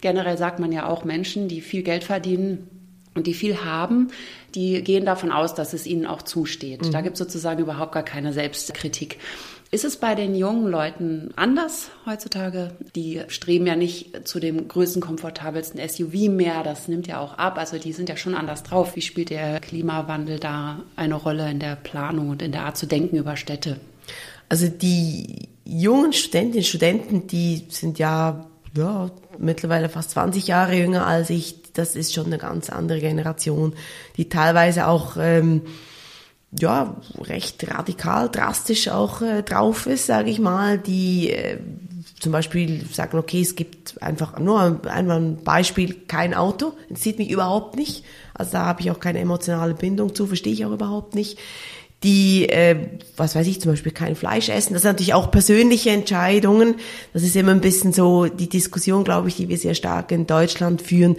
[0.00, 2.68] Generell sagt man ja auch Menschen, die viel Geld verdienen
[3.14, 4.08] und die viel haben,
[4.54, 6.86] die gehen davon aus, dass es ihnen auch zusteht.
[6.86, 6.92] Mhm.
[6.92, 9.18] Da gibt es sozusagen überhaupt gar keine Selbstkritik.
[9.72, 12.70] Ist es bei den jungen Leuten anders heutzutage?
[12.94, 16.62] Die streben ja nicht zu dem größten, komfortabelsten SUV mehr.
[16.62, 17.58] Das nimmt ja auch ab.
[17.58, 18.94] Also die sind ja schon anders drauf.
[18.94, 22.86] Wie spielt der Klimawandel da eine Rolle in der Planung und in der Art zu
[22.86, 23.80] denken über Städte?
[24.48, 31.06] Also die jungen Studentinnen und Studenten, die sind ja, ja mittlerweile fast 20 Jahre jünger
[31.06, 31.72] als ich.
[31.72, 33.74] Das ist schon eine ganz andere Generation,
[34.16, 35.62] die teilweise auch ähm,
[36.60, 41.58] ja, recht radikal, drastisch auch äh, drauf ist, sage ich mal, die äh,
[42.20, 47.18] zum Beispiel sagen, okay, es gibt einfach nur einmal ein Beispiel, kein Auto, das sieht
[47.18, 50.72] mich überhaupt nicht, also da habe ich auch keine emotionale Bindung zu, verstehe ich auch
[50.72, 51.38] überhaupt nicht
[52.02, 52.76] die, äh,
[53.16, 54.74] was weiß ich, zum Beispiel kein Fleisch essen.
[54.74, 56.76] Das sind natürlich auch persönliche Entscheidungen.
[57.12, 60.26] Das ist immer ein bisschen so die Diskussion, glaube ich, die wir sehr stark in
[60.26, 61.16] Deutschland führen.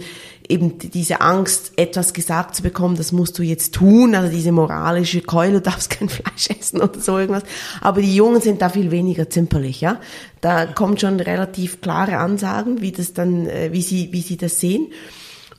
[0.48, 4.14] Eben diese Angst, etwas gesagt zu bekommen, das musst du jetzt tun.
[4.14, 7.42] Also diese moralische Keule, du darfst kein Fleisch essen oder so irgendwas.
[7.80, 10.00] Aber die Jungen sind da viel weniger zimperlich, ja.
[10.40, 14.60] Da kommt schon relativ klare Ansagen, wie das dann, äh, wie sie, wie sie das
[14.60, 14.88] sehen.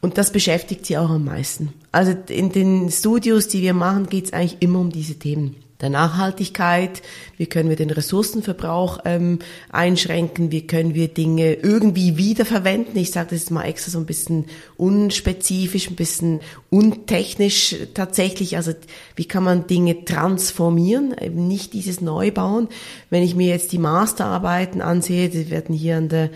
[0.01, 1.73] Und das beschäftigt sie auch am meisten.
[1.91, 5.89] Also in den Studios, die wir machen, geht es eigentlich immer um diese Themen der
[5.89, 7.01] Nachhaltigkeit,
[7.37, 9.39] wie können wir den Ressourcenverbrauch ähm,
[9.69, 12.97] einschränken, wie können wir Dinge irgendwie wiederverwenden.
[12.97, 18.57] Ich sage das jetzt mal extra so ein bisschen unspezifisch, ein bisschen untechnisch tatsächlich.
[18.57, 18.73] Also
[19.15, 22.67] wie kann man Dinge transformieren, eben nicht dieses Neubauen.
[23.09, 26.29] Wenn ich mir jetzt die Masterarbeiten ansehe, die werden hier an der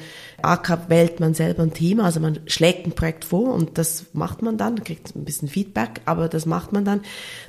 [0.43, 4.41] AK wählt man selber ein Thema, also man schlägt ein Projekt vor und das macht
[4.41, 7.01] man dann, kriegt ein bisschen Feedback, aber das macht man dann.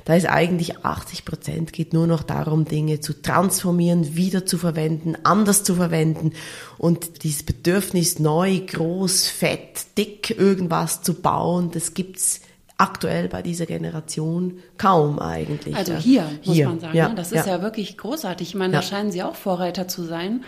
[0.05, 5.15] Da ist eigentlich 80 Prozent geht nur noch darum, Dinge zu transformieren, wieder zu verwenden,
[5.23, 6.31] anders zu verwenden
[6.77, 12.41] und dieses Bedürfnis neu, groß, fett, dick irgendwas zu bauen, das gibt's
[12.77, 15.75] aktuell bei dieser Generation kaum eigentlich.
[15.75, 16.67] Also hier, muss hier.
[16.67, 17.15] man sagen, ja, ne?
[17.15, 17.57] das ist ja.
[17.57, 18.49] ja wirklich großartig.
[18.49, 20.43] Ich meine, da scheinen Sie auch Vorreiter zu sein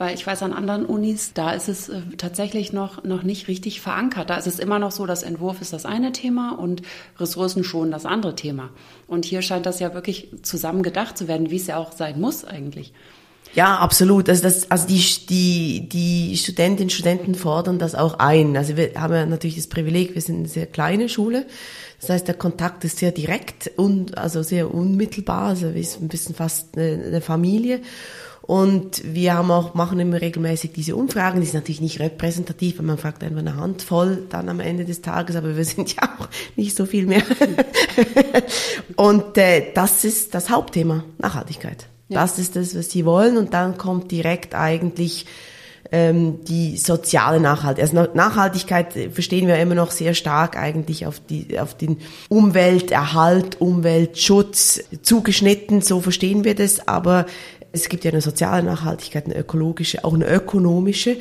[0.00, 3.82] weil ich weiß, an anderen Unis, da ist es äh, tatsächlich noch, noch nicht richtig
[3.82, 4.30] verankert.
[4.30, 6.80] Da ist es immer noch so, dass Entwurf ist das eine Thema und
[7.18, 8.70] Ressourcen schon das andere Thema.
[9.06, 12.18] Und hier scheint das ja wirklich zusammen gedacht zu werden, wie es ja auch sein
[12.18, 12.94] muss eigentlich.
[13.52, 14.30] Ja, absolut.
[14.30, 18.56] Also, das, also die, die, die Studentinnen und Studenten fordern das auch ein.
[18.56, 21.44] Also wir haben ja natürlich das Privileg, wir sind eine sehr kleine Schule.
[22.00, 26.34] Das heißt, der Kontakt ist sehr direkt und also sehr unmittelbar, also wie ein bisschen
[26.34, 27.82] fast eine, eine Familie.
[28.42, 31.40] Und wir haben auch, machen immer regelmäßig diese Umfragen.
[31.40, 35.02] Die sind natürlich nicht repräsentativ, weil man fragt einfach eine Handvoll dann am Ende des
[35.02, 37.22] Tages, aber wir sind ja auch nicht so viel mehr.
[38.96, 41.86] und äh, das ist das Hauptthema, Nachhaltigkeit.
[42.08, 42.22] Ja.
[42.22, 43.36] Das ist das, was sie wollen.
[43.36, 45.26] Und dann kommt direkt eigentlich
[45.92, 47.96] ähm, die soziale Nachhaltigkeit.
[47.96, 51.98] Also Nachhaltigkeit verstehen wir immer noch sehr stark eigentlich auf, die, auf den
[52.28, 57.26] Umwelterhalt, Umweltschutz zugeschnitten, so verstehen wir das, aber
[57.72, 61.16] es gibt ja eine soziale Nachhaltigkeit, eine ökologische, auch eine ökonomische.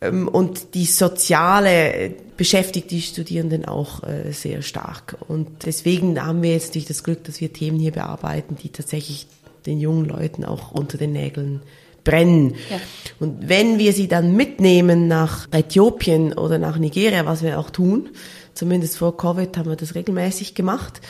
[0.00, 5.16] Ähm, und die soziale beschäftigt die Studierenden auch äh, sehr stark.
[5.28, 9.26] Und deswegen haben wir jetzt natürlich das Glück, dass wir Themen hier bearbeiten, die tatsächlich
[9.64, 11.62] den jungen Leuten auch unter den Nägeln
[12.04, 12.54] brennen.
[12.70, 12.80] Ja.
[13.18, 18.10] Und wenn wir sie dann mitnehmen nach Äthiopien oder nach Nigeria, was wir auch tun,
[18.54, 21.00] zumindest vor Covid haben wir das regelmäßig gemacht,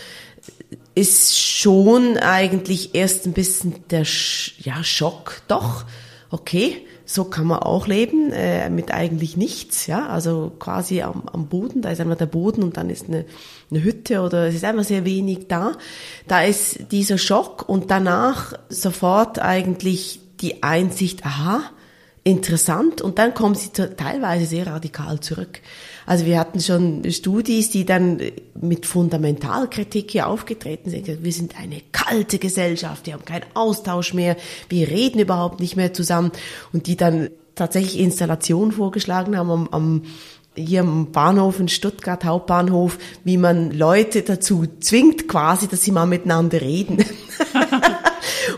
[0.94, 5.42] ist schon eigentlich erst ein bisschen der Sch ja, Schock.
[5.48, 5.84] Doch,
[6.30, 11.46] okay, so kann man auch leben, äh, mit eigentlich nichts, ja, also quasi am, am
[11.46, 13.24] Boden, da ist einmal der Boden und dann ist eine,
[13.70, 15.72] eine Hütte oder es ist einfach sehr wenig da.
[16.26, 21.62] Da ist dieser Schock und danach sofort eigentlich die Einsicht, aha,
[22.24, 25.60] interessant und dann kommen sie teilweise sehr radikal zurück.
[26.06, 28.20] Also wir hatten schon Studis, die dann
[28.60, 31.22] mit Fundamentalkritik hier aufgetreten sind.
[31.22, 34.36] Wir sind eine kalte Gesellschaft, wir haben keinen Austausch mehr,
[34.68, 36.30] wir reden überhaupt nicht mehr zusammen
[36.72, 40.02] und die dann tatsächlich Installationen vorgeschlagen haben am, am
[40.54, 46.06] hier am Bahnhof in Stuttgart, Hauptbahnhof, wie man Leute dazu zwingt quasi, dass sie mal
[46.06, 47.04] miteinander reden.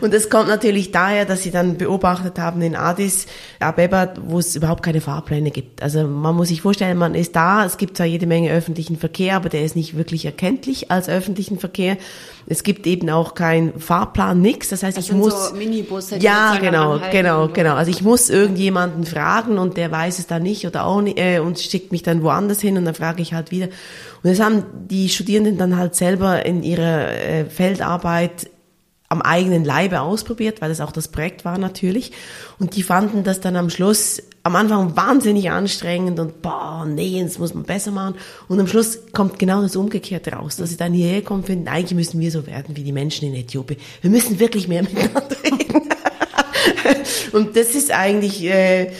[0.00, 3.26] Und es kommt natürlich daher, dass sie dann beobachtet haben in Addis
[3.60, 5.82] Abeba, wo es überhaupt keine Fahrpläne gibt.
[5.82, 9.36] Also man muss sich vorstellen, man ist da, es gibt zwar jede Menge öffentlichen Verkehr,
[9.36, 11.96] aber der ist nicht wirklich erkenntlich als öffentlichen Verkehr.
[12.46, 14.68] Es gibt eben auch keinen Fahrplan, nix.
[14.68, 17.74] Das heißt, das ich muss so Minibusse, ja genau, genau, genau.
[17.74, 21.40] Also ich muss irgendjemanden fragen und der weiß es dann nicht oder auch nicht äh,
[21.40, 23.66] und schickt mich dann woanders hin und dann frage ich halt wieder.
[24.22, 28.48] Und das haben die Studierenden dann halt selber in ihrer äh, Feldarbeit
[29.08, 32.12] am eigenen Leibe ausprobiert, weil das auch das Projekt war natürlich.
[32.58, 37.38] Und die fanden das dann am Schluss am Anfang wahnsinnig anstrengend und boah, nee, das
[37.38, 38.14] muss man besser machen.
[38.48, 41.94] Und am Schluss kommt genau das Umgekehrte raus, dass sie dann hierher kommen finden, eigentlich
[41.94, 43.78] müssen wir so werden wie die Menschen in Äthiopien.
[44.00, 45.88] Wir müssen wirklich mehr miteinander reden.
[47.32, 48.90] und das ist eigentlich, äh,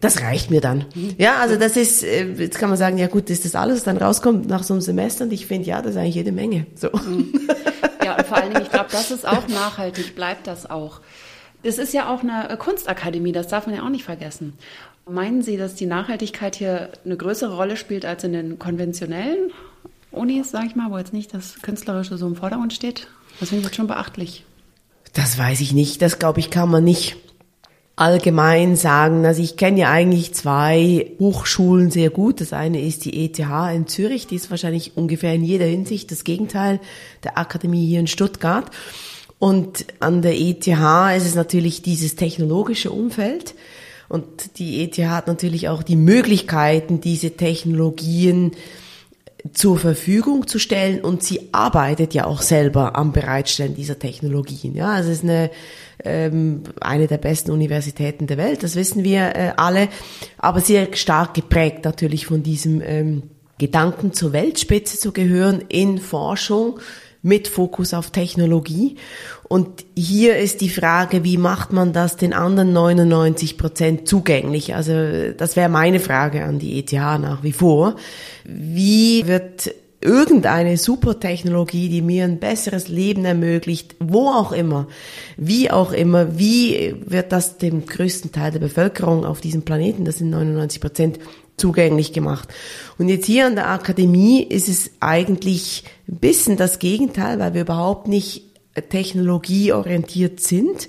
[0.00, 0.86] das reicht mir dann.
[1.18, 3.96] Ja, also das ist, äh, jetzt kann man sagen, ja gut, ist das alles, dann
[3.96, 6.66] rauskommt nach so einem Semester und ich finde, ja, das ist eigentlich jede Menge.
[6.74, 6.88] So.
[8.24, 11.00] Vor allen Dingen, ich glaube, das ist auch nachhaltig, bleibt das auch.
[11.62, 14.54] Es ist ja auch eine Kunstakademie, das darf man ja auch nicht vergessen.
[15.08, 19.50] Meinen Sie, dass die Nachhaltigkeit hier eine größere Rolle spielt als in den konventionellen
[20.10, 23.08] Unis, sage ich mal, wo jetzt nicht das Künstlerische so im Vordergrund steht?
[23.38, 24.44] Das finde ich jetzt schon beachtlich.
[25.12, 26.02] Das weiß ich nicht.
[26.02, 27.16] Das glaube ich, kann man nicht
[28.00, 29.26] allgemein sagen.
[29.26, 32.40] Also ich kenne ja eigentlich zwei Hochschulen sehr gut.
[32.40, 36.24] Das eine ist die ETH in Zürich, die ist wahrscheinlich ungefähr in jeder Hinsicht das
[36.24, 36.80] Gegenteil
[37.24, 38.70] der Akademie hier in Stuttgart.
[39.38, 43.54] Und an der ETH ist es natürlich dieses technologische Umfeld.
[44.08, 48.52] Und die ETH hat natürlich auch die Möglichkeiten, diese Technologien
[49.52, 54.74] zur Verfügung zu stellen und sie arbeitet ja auch selber am Bereitstellen dieser Technologien.
[54.74, 55.50] Ja, also es ist eine
[56.04, 59.88] ähm, eine der besten Universitäten der Welt, das wissen wir äh, alle,
[60.38, 63.22] aber sehr stark geprägt natürlich von diesem ähm,
[63.58, 66.80] Gedanken zur Weltspitze zu gehören in Forschung
[67.22, 68.96] mit Fokus auf Technologie.
[69.48, 74.74] Und hier ist die Frage, wie macht man das den anderen 99 Prozent zugänglich?
[74.74, 77.96] Also das wäre meine Frage an die ETH nach wie vor.
[78.44, 84.88] Wie wird irgendeine Supertechnologie, die mir ein besseres Leben ermöglicht, wo auch immer,
[85.36, 90.18] wie auch immer, wie wird das dem größten Teil der Bevölkerung auf diesem Planeten, das
[90.18, 91.18] sind 99 Prozent,
[91.56, 92.48] zugänglich gemacht.
[92.96, 97.60] Und jetzt hier an der Akademie ist es eigentlich ein bisschen das Gegenteil, weil wir
[97.60, 98.44] überhaupt nicht
[98.88, 100.88] technologieorientiert sind,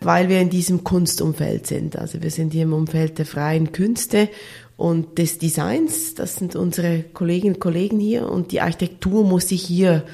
[0.00, 1.98] weil wir in diesem Kunstumfeld sind.
[1.98, 4.28] Also wir sind hier im Umfeld der freien Künste
[4.78, 6.14] und des Designs.
[6.14, 10.04] Das sind unsere Kolleginnen und Kollegen hier und die Architektur muss sich hier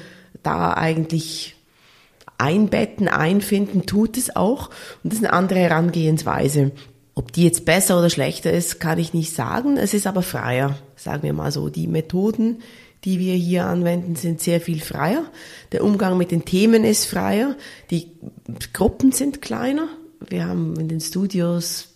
[0.43, 1.55] da eigentlich
[2.37, 4.71] einbetten, einfinden, tut es auch.
[5.03, 6.71] Und das ist eine andere Herangehensweise.
[7.13, 9.77] Ob die jetzt besser oder schlechter ist, kann ich nicht sagen.
[9.77, 11.69] Es ist aber freier, sagen wir mal so.
[11.69, 12.63] Die Methoden,
[13.05, 15.25] die wir hier anwenden, sind sehr viel freier.
[15.73, 17.55] Der Umgang mit den Themen ist freier.
[17.91, 18.11] Die
[18.73, 19.87] Gruppen sind kleiner.
[20.27, 21.94] Wir haben in den Studios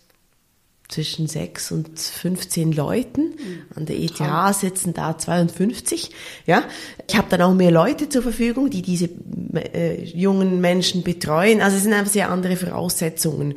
[0.90, 3.34] zwischen sechs und 15 Leuten.
[3.74, 4.20] An der ETH
[4.54, 6.10] sitzen da 52.
[6.46, 6.64] Ja,
[7.08, 9.08] ich habe dann auch mehr Leute zur Verfügung, die diese
[9.54, 11.60] äh, jungen Menschen betreuen.
[11.60, 13.54] Also es sind einfach sehr andere Voraussetzungen.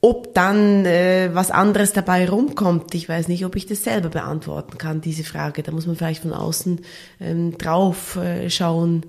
[0.00, 4.76] Ob dann äh, was anderes dabei rumkommt, ich weiß nicht, ob ich das selber beantworten
[4.76, 5.62] kann, diese Frage.
[5.62, 6.80] Da muss man vielleicht von außen
[7.20, 9.06] ähm, drauf äh, schauen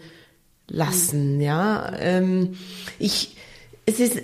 [0.67, 1.41] lassen.
[1.41, 2.56] Ja, ähm,
[2.99, 3.36] ich,
[3.86, 4.21] es ist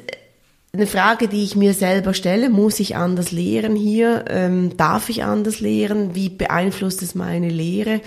[0.71, 4.25] eine Frage, die ich mir selber stelle, muss ich anders lehren hier?
[4.29, 6.13] Ähm, darf ich anders lehren?
[6.13, 8.01] Wie beeinflusst es meine Lehre?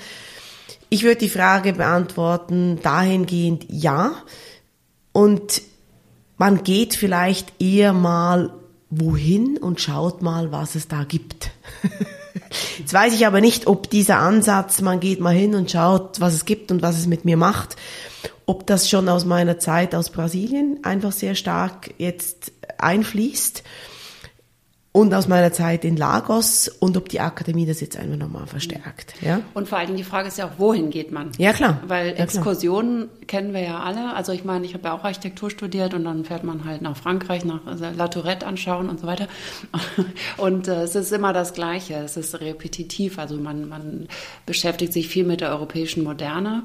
[0.88, 4.12] Ich würde die Frage beantworten dahingehend ja.
[5.12, 5.62] Und
[6.36, 8.52] man geht vielleicht eher mal
[8.90, 11.50] wohin und schaut mal, was es da gibt.
[12.78, 16.34] Jetzt weiß ich aber nicht, ob dieser Ansatz, man geht mal hin und schaut, was
[16.34, 17.76] es gibt und was es mit mir macht,
[18.46, 23.62] ob das schon aus meiner Zeit aus Brasilien einfach sehr stark jetzt einfließt
[24.92, 29.14] und aus meiner Zeit in Lagos und ob die Akademie das jetzt einfach nochmal verstärkt.
[29.22, 29.40] Ja?
[29.54, 31.30] Und vor allen Dingen die Frage ist ja auch, wohin geht man?
[31.38, 31.80] Ja, klar.
[31.86, 33.26] Weil ja, Exkursionen klar.
[33.26, 34.14] kennen wir ja alle.
[34.14, 36.94] Also ich meine, ich habe ja auch Architektur studiert und dann fährt man halt nach
[36.94, 39.28] Frankreich, nach also La Tourette anschauen und so weiter.
[40.36, 41.94] Und äh, es ist immer das Gleiche.
[41.94, 43.18] Es ist repetitiv.
[43.18, 44.08] Also man, man
[44.46, 46.64] beschäftigt sich viel mit der europäischen Moderne.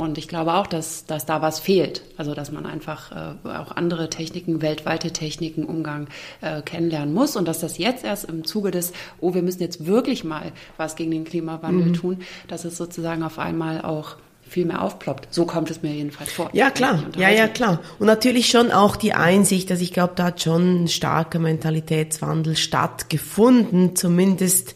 [0.00, 2.00] Und ich glaube auch, dass, dass da was fehlt.
[2.16, 6.08] Also, dass man einfach äh, auch andere Techniken, weltweite Techniken, Umgang
[6.40, 7.36] äh, kennenlernen muss.
[7.36, 10.96] Und dass das jetzt erst im Zuge des, oh, wir müssen jetzt wirklich mal was
[10.96, 11.94] gegen den Klimawandel mhm.
[11.94, 14.16] tun, dass es sozusagen auf einmal auch
[14.48, 15.28] viel mehr aufploppt.
[15.34, 16.48] So kommt es mir jedenfalls vor.
[16.54, 17.04] Ja, klar.
[17.18, 17.80] Ja, ja, klar.
[17.98, 22.56] Und natürlich schon auch die Einsicht, dass ich glaube, da hat schon ein starker Mentalitätswandel
[22.56, 24.74] stattgefunden, zumindest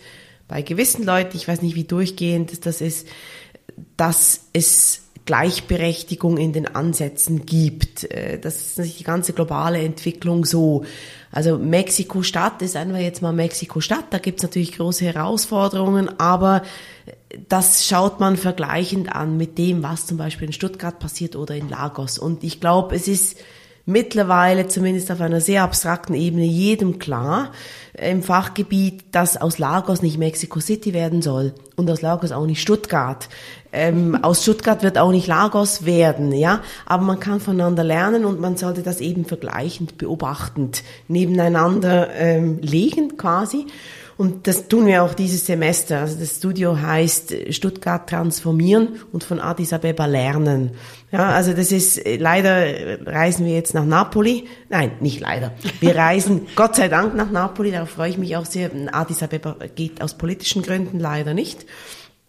[0.48, 1.34] bei gewissen Leuten.
[1.38, 3.08] Ich weiß nicht, wie durchgehend das ist,
[3.96, 8.10] dass es Gleichberechtigung in den Ansätzen gibt.
[8.10, 10.84] Äh, das ist natürlich die ganze globale Entwicklung so.
[11.32, 16.62] Also Mexiko-Stadt ist einfach jetzt mal Mexiko-Stadt, da gibt's natürlich große Herausforderungen, aber
[17.48, 21.68] das schaut man vergleichend an mit dem, was zum Beispiel in Stuttgart passiert oder in
[21.68, 22.18] Lagos.
[22.18, 23.38] Und ich glaube, es ist
[23.86, 27.52] mittlerweile zumindest auf einer sehr abstrakten Ebene jedem klar
[27.92, 32.60] im Fachgebiet, dass aus Lagos nicht Mexico City werden soll und aus Lagos auch nicht
[32.60, 33.28] Stuttgart.
[33.72, 36.60] Ähm, aus Stuttgart wird auch nicht Lagos werden, ja.
[36.86, 43.16] Aber man kann voneinander lernen und man sollte das eben vergleichend, beobachtend nebeneinander ähm, legen
[43.16, 43.66] quasi.
[44.16, 46.00] Und das tun wir auch dieses Semester.
[46.00, 50.72] Also das Studio heißt Stuttgart transformieren und von Addis Abeba lernen.
[51.14, 54.48] Ja, also das ist, leider reisen wir jetzt nach Napoli.
[54.68, 55.52] Nein, nicht leider.
[55.78, 57.70] Wir reisen Gott sei Dank nach Napoli.
[57.70, 58.68] Darauf freue ich mich auch sehr.
[58.90, 61.66] Addis Abeba geht aus politischen Gründen leider nicht,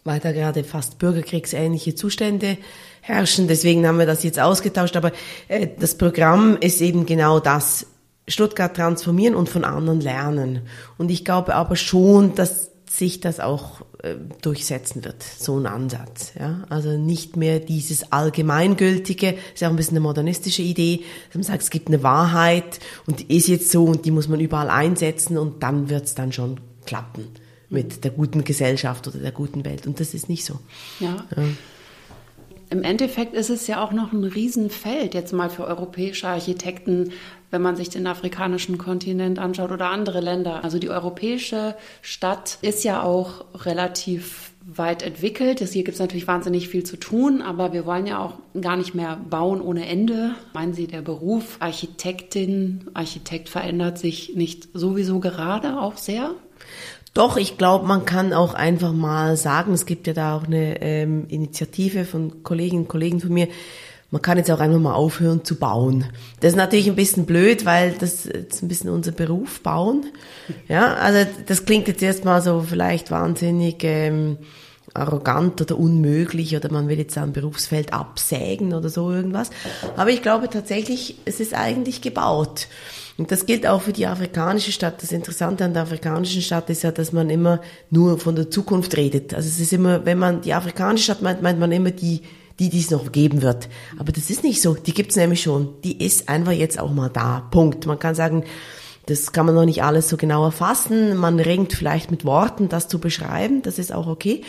[0.04, 2.58] weil da gerade fast bürgerkriegsähnliche Zustände
[3.00, 3.48] herrschen.
[3.48, 4.94] Deswegen haben wir das jetzt ausgetauscht.
[4.94, 5.10] Aber
[5.48, 7.88] äh, das Programm ist eben genau das
[8.28, 10.60] Stuttgart transformieren und von anderen lernen.
[10.96, 16.32] Und ich glaube aber schon, dass sich das auch äh, durchsetzen wird, so ein Ansatz.
[16.38, 16.64] Ja?
[16.68, 21.42] Also nicht mehr dieses Allgemeingültige, ist ja auch ein bisschen eine modernistische Idee, dass man
[21.42, 24.70] sagt, es gibt eine Wahrheit und die ist jetzt so und die muss man überall
[24.70, 27.26] einsetzen und dann wird es dann schon klappen
[27.68, 29.86] mit der guten Gesellschaft oder der guten Welt.
[29.86, 30.60] Und das ist nicht so.
[31.00, 31.26] Ja.
[31.36, 31.42] ja
[32.68, 37.12] im Endeffekt ist es ja auch noch ein Riesenfeld jetzt mal für europäische Architekten,
[37.50, 40.64] wenn man sich den afrikanischen Kontinent anschaut oder andere Länder.
[40.64, 45.60] Also die europäische Stadt ist ja auch relativ weit entwickelt.
[45.60, 48.94] Hier gibt es natürlich wahnsinnig viel zu tun, aber wir wollen ja auch gar nicht
[48.94, 50.34] mehr bauen ohne Ende.
[50.54, 56.32] Meinen Sie, der Beruf Architektin, Architekt verändert sich nicht sowieso gerade auch sehr?
[57.14, 60.82] Doch, ich glaube, man kann auch einfach mal sagen, es gibt ja da auch eine
[60.82, 63.48] ähm, Initiative von Kolleginnen und Kollegen von mir,
[64.10, 66.04] man kann jetzt auch einfach mal aufhören zu bauen.
[66.40, 70.06] Das ist natürlich ein bisschen blöd, weil das ist ein bisschen unser Beruf, bauen.
[70.68, 74.38] Ja, also das klingt jetzt erstmal so vielleicht wahnsinnig ähm,
[74.94, 79.50] arrogant oder unmöglich oder man will jetzt ein Berufsfeld absägen oder so irgendwas.
[79.96, 82.68] Aber ich glaube tatsächlich, es ist eigentlich gebaut.
[83.18, 85.02] Und das gilt auch für die afrikanische Stadt.
[85.02, 88.96] Das Interessante an der afrikanischen Stadt ist ja, dass man immer nur von der Zukunft
[88.96, 89.32] redet.
[89.32, 92.22] Also es ist immer, wenn man die afrikanische Stadt meint, meint man immer die,
[92.58, 93.68] die die es noch geben wird.
[93.98, 94.74] Aber das ist nicht so.
[94.74, 95.74] Die gibt's nämlich schon.
[95.82, 97.46] Die ist einfach jetzt auch mal da.
[97.50, 97.86] Punkt.
[97.86, 98.44] Man kann sagen,
[99.06, 101.16] das kann man noch nicht alles so genau erfassen.
[101.16, 103.62] Man ringt vielleicht mit Worten, das zu beschreiben.
[103.62, 104.42] Das ist auch okay.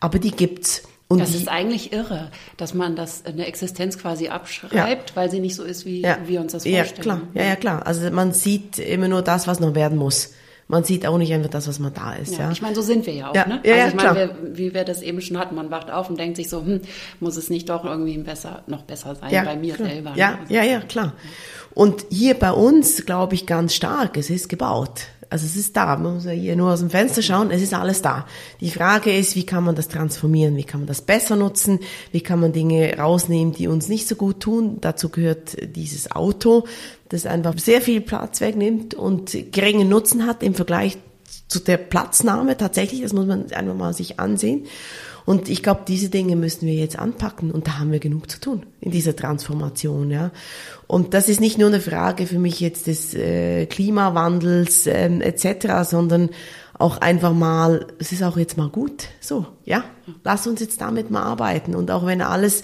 [0.00, 0.82] Aber die gibt's.
[1.08, 5.16] Und das ist eigentlich irre, dass man das eine Existenz quasi abschreibt, ja.
[5.16, 6.18] weil sie nicht so ist, wie ja.
[6.26, 6.96] wir uns das vorstellen.
[6.96, 7.20] Ja, klar.
[7.32, 7.86] Ja, ja, klar.
[7.86, 10.34] Also man sieht immer nur das, was noch werden muss.
[10.70, 12.34] Man sieht auch nicht einfach das, was man da ist.
[12.34, 12.50] Ja, ja.
[12.50, 13.34] ich meine, so sind wir ja auch.
[13.34, 13.60] Ja, ne?
[13.64, 16.20] ja, also ich meine, wir, wie wir das eben schon hatten, man wacht auf und
[16.20, 16.82] denkt sich so, hm,
[17.20, 19.88] muss es nicht doch irgendwie besser, noch besser sein ja, bei mir klar.
[19.88, 20.12] selber.
[20.14, 20.38] Ja, ne?
[20.50, 21.14] ja, ja, klar.
[21.74, 25.06] Und hier bei uns glaube ich ganz stark, es ist gebaut.
[25.30, 25.96] Also es ist da.
[25.96, 27.50] Man muss ja hier nur aus dem Fenster schauen.
[27.50, 28.26] Es ist alles da.
[28.60, 30.56] Die Frage ist, wie kann man das transformieren?
[30.56, 31.80] Wie kann man das besser nutzen?
[32.12, 34.78] Wie kann man Dinge rausnehmen, die uns nicht so gut tun?
[34.80, 36.64] Dazu gehört dieses Auto,
[37.08, 40.98] das einfach sehr viel Platz wegnimmt und geringen Nutzen hat im Vergleich
[41.48, 43.02] zu der Platznahme tatsächlich.
[43.02, 44.66] Das muss man einfach mal sich ansehen.
[45.24, 48.40] Und ich glaube, diese Dinge müssen wir jetzt anpacken und da haben wir genug zu
[48.40, 50.30] tun in dieser Transformation, ja.
[50.86, 55.86] Und das ist nicht nur eine Frage für mich jetzt des äh, Klimawandels ähm, etc.,
[55.86, 56.30] sondern
[56.78, 59.84] auch einfach mal, es ist auch jetzt mal gut, so, ja.
[60.24, 62.62] Lass uns jetzt damit mal arbeiten und auch wenn alles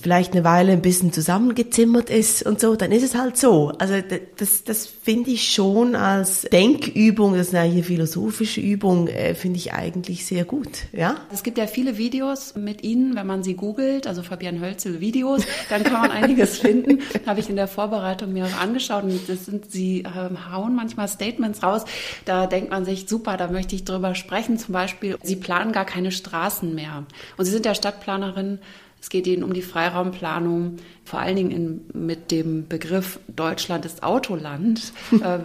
[0.00, 3.72] vielleicht eine Weile ein bisschen zusammengezimmert ist und so, dann ist es halt so.
[3.78, 3.94] Also
[4.36, 9.72] das, das finde ich schon als Denkübung, das ist eine philosophische Übung, äh, finde ich
[9.72, 10.68] eigentlich sehr gut.
[10.92, 11.16] Ja?
[11.32, 15.42] Es gibt ja viele Videos mit Ihnen, wenn man sie googelt, also Fabian Hölzel Videos,
[15.68, 17.00] dann kann man einiges finden.
[17.26, 21.08] Habe ich in der Vorbereitung mir auch angeschaut und das sind, Sie äh, hauen manchmal
[21.08, 21.84] Statements raus,
[22.24, 24.58] da denkt man sich, super, da möchte ich drüber sprechen.
[24.58, 27.04] Zum Beispiel, Sie planen gar keine Straßen mehr.
[27.36, 28.58] Und Sie sind ja Stadtplanerin
[29.04, 34.02] es geht ihnen um die Freiraumplanung, vor allen Dingen in, mit dem Begriff Deutschland ist
[34.02, 34.92] Autoland.
[35.12, 35.38] Äh,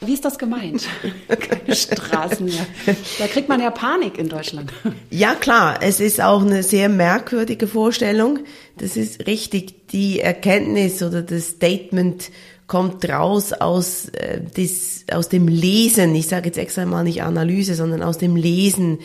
[0.00, 0.88] wie ist das gemeint?
[1.28, 2.66] Keine Straßen mehr.
[3.20, 4.72] Da kriegt man ja Panik in Deutschland.
[5.10, 5.78] Ja, klar.
[5.80, 8.40] Es ist auch eine sehr merkwürdige Vorstellung.
[8.76, 9.88] Das ist richtig.
[9.88, 12.30] Die Erkenntnis oder das Statement
[12.72, 16.14] kommt raus aus, äh, des, aus dem Lesen.
[16.14, 19.00] Ich sage jetzt extra mal nicht Analyse, sondern aus dem Lesen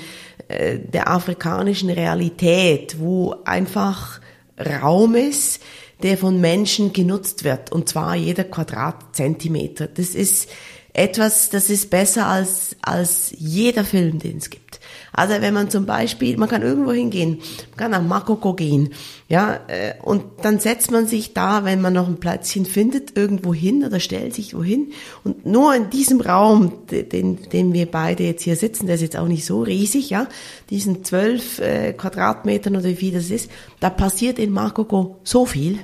[0.47, 4.21] äh, der afrikanischen Realität, wo einfach
[4.57, 5.61] Raum ist,
[6.01, 9.87] der von Menschen genutzt wird, und zwar jeder Quadratzentimeter.
[9.87, 10.47] Das ist
[10.93, 14.76] etwas, das ist besser als, als jeder Film, den es gibt.
[15.17, 17.39] Also wenn man zum Beispiel, man kann irgendwo hingehen,
[17.71, 18.93] man kann nach Makoko gehen,
[19.27, 23.51] ja, äh, und dann setzt man sich da, wenn man noch ein Plätzchen findet, irgendwo
[23.51, 24.93] hin oder stellt sich wohin.
[25.23, 29.17] Und nur in diesem Raum, den, den wir beide jetzt hier sitzen, der ist jetzt
[29.17, 30.27] auch nicht so riesig, ja,
[30.69, 33.49] diesen zwölf äh, Quadratmetern oder wie viel das ist,
[33.79, 35.79] da passiert in Makoko so viel,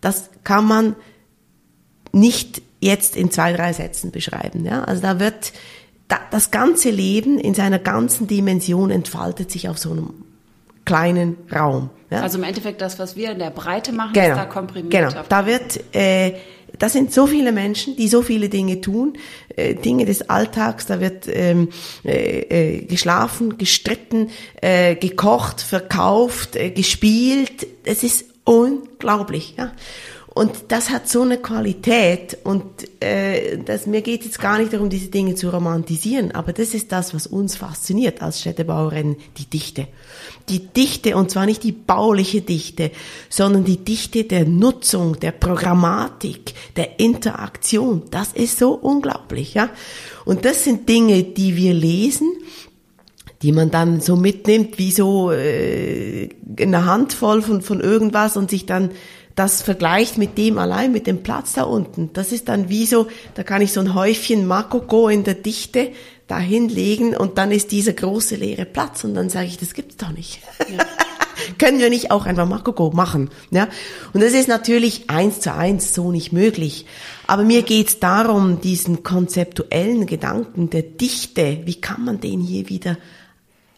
[0.00, 0.94] das kann man
[2.12, 5.52] nicht jetzt in zwei, drei Sätzen beschreiben, ja, also da wird
[6.30, 10.10] das ganze Leben in seiner ganzen Dimension entfaltet sich auf so einem
[10.84, 11.90] kleinen Raum.
[12.10, 12.22] Ja?
[12.22, 14.30] Also im Endeffekt das, was wir in der Breite machen, genau.
[14.30, 14.92] ist da komprimiert.
[14.92, 16.34] Genau, da wird, äh,
[16.78, 19.14] das sind so viele Menschen, die so viele Dinge tun,
[19.56, 21.68] äh, Dinge des Alltags, da wird ähm,
[22.04, 24.30] äh, äh, geschlafen, gestritten,
[24.60, 27.66] äh, gekocht, verkauft, äh, gespielt.
[27.84, 29.54] Es ist unglaublich.
[29.56, 29.72] Ja?
[30.32, 32.64] Und das hat so eine Qualität und
[33.00, 36.92] äh, das, mir geht jetzt gar nicht darum, diese Dinge zu romantisieren, aber das ist
[36.92, 39.88] das, was uns fasziniert als Städtebauerinnen, die Dichte.
[40.48, 42.92] Die Dichte, und zwar nicht die bauliche Dichte,
[43.28, 48.04] sondern die Dichte der Nutzung, der Programmatik, der Interaktion.
[48.12, 49.68] Das ist so unglaublich, ja.
[50.24, 52.28] Und das sind Dinge, die wir lesen,
[53.42, 56.28] die man dann so mitnimmt, wie so äh,
[56.60, 58.90] eine Handvoll von, von irgendwas und sich dann
[59.40, 63.06] das vergleicht mit dem allein, mit dem Platz da unten, das ist dann wie so,
[63.36, 65.92] da kann ich so ein Häufchen Makoko in der Dichte
[66.26, 69.96] da hinlegen und dann ist dieser große leere Platz und dann sage ich, das gibt's
[69.96, 70.40] doch nicht.
[70.70, 70.84] Ja.
[71.58, 73.30] Können wir nicht auch einfach Makoko machen?
[73.50, 73.66] Ja?
[74.12, 76.84] Und das ist natürlich eins zu eins so nicht möglich.
[77.26, 82.98] Aber mir geht's darum, diesen konzeptuellen Gedanken der Dichte, wie kann man den hier wieder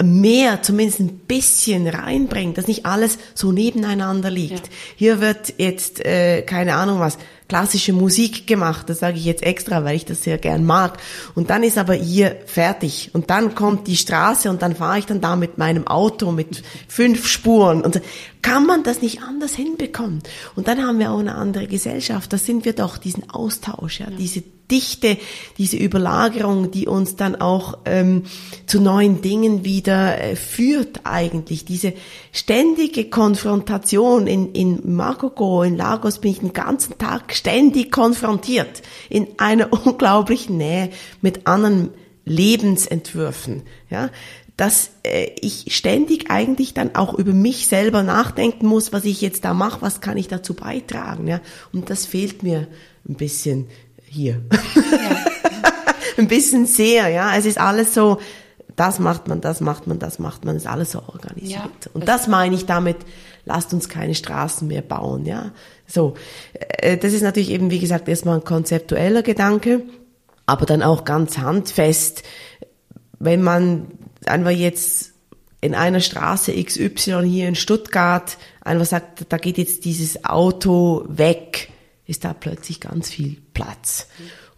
[0.03, 4.66] mehr, zumindest ein bisschen reinbringt, dass nicht alles so nebeneinander liegt.
[4.66, 4.72] Ja.
[4.96, 9.84] Hier wird jetzt, äh, keine Ahnung was, klassische Musik gemacht, das sage ich jetzt extra,
[9.84, 10.96] weil ich das sehr gern mag.
[11.34, 13.11] Und dann ist aber hier fertig.
[13.12, 16.62] Und dann kommt die Straße und dann fahre ich dann da mit meinem Auto mit
[16.88, 17.82] fünf Spuren.
[17.82, 18.00] Und
[18.43, 20.22] kann man das nicht anders hinbekommen?
[20.57, 22.32] Und dann haben wir auch eine andere Gesellschaft.
[22.32, 24.16] Da sind wir doch diesen Austausch, ja, ja.
[24.16, 25.18] diese Dichte,
[25.59, 28.24] diese Überlagerung, die uns dann auch ähm,
[28.66, 31.64] zu neuen Dingen wieder äh, führt eigentlich.
[31.66, 31.93] Diese
[32.32, 39.28] ständige Konfrontation in, in Makoko, in Lagos bin ich den ganzen Tag ständig konfrontiert in
[39.36, 40.90] einer unglaublichen Nähe
[41.20, 41.90] mit anderen
[42.24, 43.62] Lebensentwürfen.
[43.90, 44.11] Ja,
[44.63, 49.45] dass äh, ich ständig eigentlich dann auch über mich selber nachdenken muss, was ich jetzt
[49.45, 51.27] da mache, was kann ich dazu beitragen.
[51.27, 51.41] Ja?
[51.73, 52.69] Und das fehlt mir
[53.09, 53.67] ein bisschen
[54.07, 54.41] hier.
[54.53, 55.17] Ja.
[56.17, 57.37] ein bisschen sehr, ja.
[57.37, 58.21] Es ist alles so,
[58.77, 61.51] das macht man, das macht man, das macht man, ist alles so organisiert.
[61.51, 62.99] Ja, und das meine ich damit,
[63.45, 65.51] lasst uns keine Straßen mehr bauen, ja.
[65.89, 66.15] So,
[66.53, 69.83] äh, das ist natürlich eben, wie gesagt, erstmal ein konzeptueller Gedanke,
[70.47, 72.23] aber dann auch ganz handfest,
[73.19, 73.89] wenn man
[74.29, 75.12] einfach jetzt
[75.61, 81.70] in einer Straße XY hier in Stuttgart einfach sagt, da geht jetzt dieses Auto weg,
[82.07, 84.09] ist da plötzlich ganz viel Platz.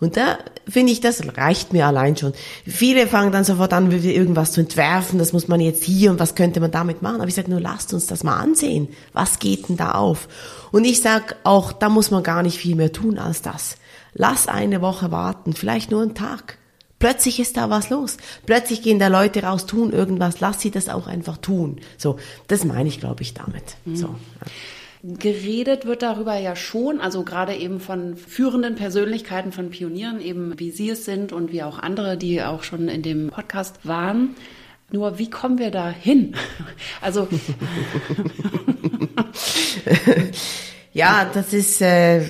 [0.01, 0.39] Und da
[0.69, 2.33] finde ich, das reicht mir allein schon.
[2.67, 6.35] Viele fangen dann sofort an, irgendwas zu entwerfen, das muss man jetzt hier und was
[6.35, 7.21] könnte man damit machen.
[7.21, 8.89] Aber ich sage nur, lasst uns das mal ansehen.
[9.13, 10.29] Was geht denn da auf?
[10.73, 13.77] Und ich sage auch, da muss man gar nicht viel mehr tun als das.
[14.15, 16.59] Lass eine Woche warten, vielleicht nur einen Tag.
[16.99, 18.17] Plötzlich ist da was los.
[18.47, 20.41] Plötzlich gehen da Leute raus, tun irgendwas.
[20.41, 21.81] Lass sie das auch einfach tun.
[21.99, 22.19] So,
[22.49, 23.77] das meine ich, glaube ich, damit.
[23.85, 23.97] Mhm.
[23.97, 24.07] So.
[24.07, 24.47] Ja.
[25.19, 30.71] Geredet wird darüber ja schon, also gerade eben von führenden Persönlichkeiten, von Pionieren, eben wie
[30.71, 34.35] Sie es sind und wie auch andere, die auch schon in dem Podcast waren.
[34.91, 36.35] Nur wie kommen wir da hin?
[37.03, 37.29] Also
[40.95, 42.23] ja, das ist äh,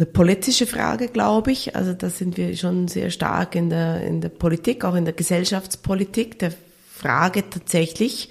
[0.00, 1.76] eine politische Frage, glaube ich.
[1.76, 5.14] Also da sind wir schon sehr stark in der in der Politik, auch in der
[5.14, 6.38] Gesellschaftspolitik.
[6.38, 6.52] Der
[6.92, 8.30] Frage tatsächlich,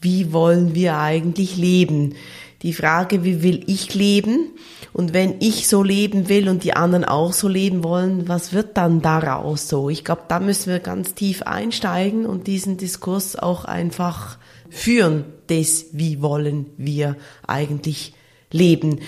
[0.00, 2.14] wie wollen wir eigentlich leben?
[2.62, 4.50] die Frage, wie will ich leben?
[4.92, 8.76] Und wenn ich so leben will und die anderen auch so leben wollen, was wird
[8.76, 9.88] dann daraus so?
[9.88, 14.38] Ich glaube, da müssen wir ganz tief einsteigen und diesen Diskurs auch einfach
[14.68, 17.16] führen, des, wie wollen wir
[17.46, 18.14] eigentlich
[18.50, 19.00] leben.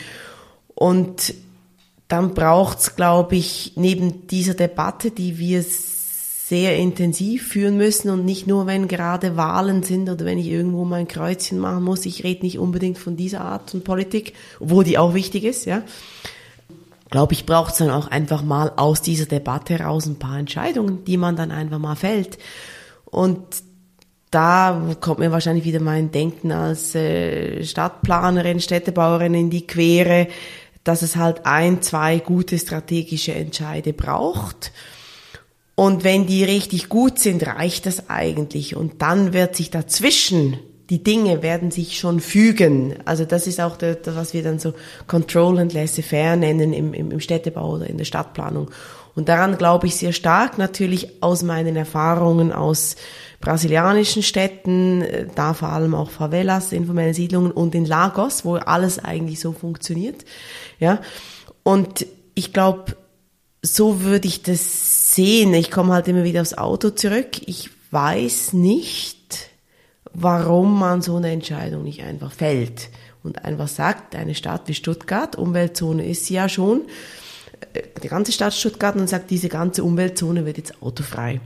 [0.74, 1.35] Und
[2.12, 8.46] dann braucht's, glaube ich, neben dieser Debatte, die wir sehr intensiv führen müssen und nicht
[8.46, 12.04] nur, wenn gerade Wahlen sind oder wenn ich irgendwo mein Kreuzchen machen muss.
[12.04, 15.84] Ich rede nicht unbedingt von dieser Art von Politik, obwohl die auch wichtig ist, ja.
[17.08, 21.06] Glaube ich, braucht es dann auch einfach mal aus dieser Debatte heraus ein paar Entscheidungen,
[21.06, 22.36] die man dann einfach mal fällt.
[23.06, 23.40] Und
[24.30, 30.28] da kommt mir wahrscheinlich wieder mein Denken als äh, Stadtplanerin, Städtebauerin in die Quere,
[30.85, 34.72] dass es halt ein, zwei gute strategische Entscheide braucht
[35.74, 38.76] und wenn die richtig gut sind, reicht das eigentlich.
[38.76, 40.59] Und dann wird sich dazwischen,
[40.91, 42.97] die Dinge werden sich schon fügen.
[43.05, 44.74] Also das ist auch das, was wir dann so
[45.07, 48.70] Control and Laissez-faire nennen im, im, Städtebau oder in der Stadtplanung.
[49.14, 52.97] Und daran glaube ich sehr stark, natürlich aus meinen Erfahrungen aus
[53.41, 58.99] brasilianischen Städten, äh, da vor allem auch Favelas, informelle Siedlungen und in Lagos, wo alles
[58.99, 60.24] eigentlich so funktioniert.
[60.79, 61.01] Ja.
[61.62, 62.97] Und ich glaube,
[63.62, 65.55] so würde ich das sehen.
[65.55, 67.41] Ich komme halt immer wieder aufs Auto zurück.
[67.47, 69.51] Ich weiß nicht,
[70.12, 72.91] warum man so eine Entscheidung nicht einfach fällt
[73.23, 76.83] und einfach sagt, eine Stadt wie Stuttgart, Umweltzone ist sie ja schon,
[77.73, 81.41] äh, die ganze Stadt Stuttgart und sagt, diese ganze Umweltzone wird jetzt autofrei.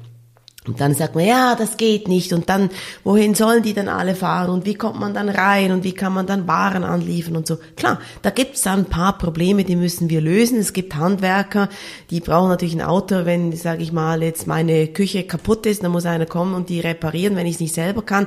[0.67, 2.33] Und dann sagt man, ja, das geht nicht.
[2.33, 2.71] Und dann,
[3.05, 4.51] wohin sollen die dann alle fahren?
[4.51, 5.71] Und wie kommt man dann rein?
[5.71, 7.59] Und wie kann man dann Waren anliefern und so?
[7.77, 10.59] Klar, da gibt's dann ein paar Probleme, die müssen wir lösen.
[10.59, 11.69] Es gibt Handwerker,
[12.11, 15.93] die brauchen natürlich ein Auto, wenn, sage ich mal, jetzt meine Küche kaputt ist, dann
[15.93, 18.27] muss einer kommen und die reparieren, wenn ich es nicht selber kann.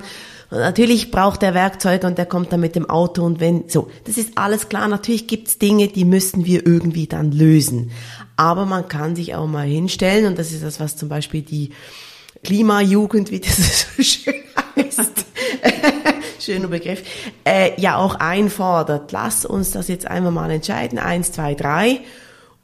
[0.49, 3.89] Und natürlich braucht der Werkzeuge und der kommt dann mit dem Auto und wenn, so,
[4.05, 4.87] das ist alles klar.
[4.87, 7.91] Natürlich gibt's Dinge, die müssen wir irgendwie dann lösen.
[8.35, 11.71] Aber man kann sich auch mal hinstellen und das ist das, was zum Beispiel die
[12.43, 13.57] Klimajugend, wie das
[13.97, 14.35] so schön
[14.75, 15.25] heißt,
[16.39, 17.03] schöner Begriff,
[17.45, 19.11] äh, ja auch einfordert.
[19.11, 20.99] Lass uns das jetzt einmal mal entscheiden.
[20.99, 22.01] Eins, zwei, drei.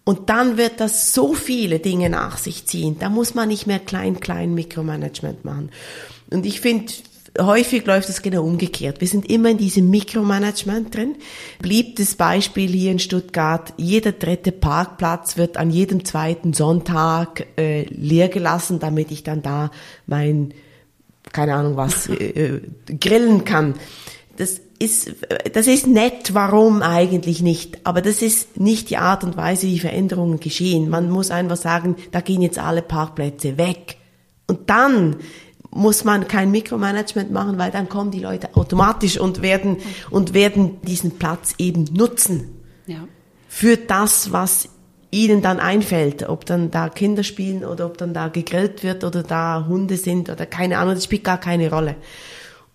[0.03, 2.97] Und dann wird das so viele Dinge nach sich ziehen.
[2.99, 5.71] Da muss man nicht mehr klein, klein Mikromanagement machen.
[6.29, 6.93] Und ich finde,
[7.39, 9.01] häufig läuft es genau umgekehrt.
[9.01, 11.15] Wir sind immer in diesem Mikromanagement drin.
[11.59, 18.29] Beliebtes Beispiel hier in Stuttgart, jeder dritte Parkplatz wird an jedem zweiten Sonntag äh, leer
[18.29, 19.71] gelassen, damit ich dann da
[20.07, 20.53] mein,
[21.31, 22.61] keine Ahnung was, äh, äh,
[22.99, 23.75] grillen kann.
[24.37, 25.11] Das ist,
[25.53, 27.79] das ist nett, warum eigentlich nicht.
[27.85, 30.89] Aber das ist nicht die Art und Weise, wie Veränderungen geschehen.
[30.89, 33.97] Man muss einfach sagen, da gehen jetzt alle Parkplätze weg.
[34.47, 35.17] Und dann
[35.75, 39.77] muss man kein Mikromanagement machen, weil dann kommen die Leute automatisch und werden,
[40.09, 42.61] und werden diesen Platz eben nutzen.
[42.87, 43.07] Ja.
[43.49, 44.69] Für das, was
[45.11, 49.21] ihnen dann einfällt, ob dann da Kinder spielen oder ob dann da gegrillt wird oder
[49.21, 51.97] da Hunde sind oder keine Ahnung, das spielt gar keine Rolle.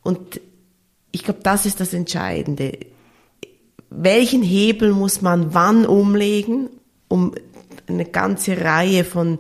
[0.03, 0.41] Und
[1.11, 2.79] ich glaube, das ist das Entscheidende.
[3.89, 6.69] Welchen Hebel muss man wann umlegen,
[7.09, 7.35] um
[7.87, 9.39] eine ganze Reihe von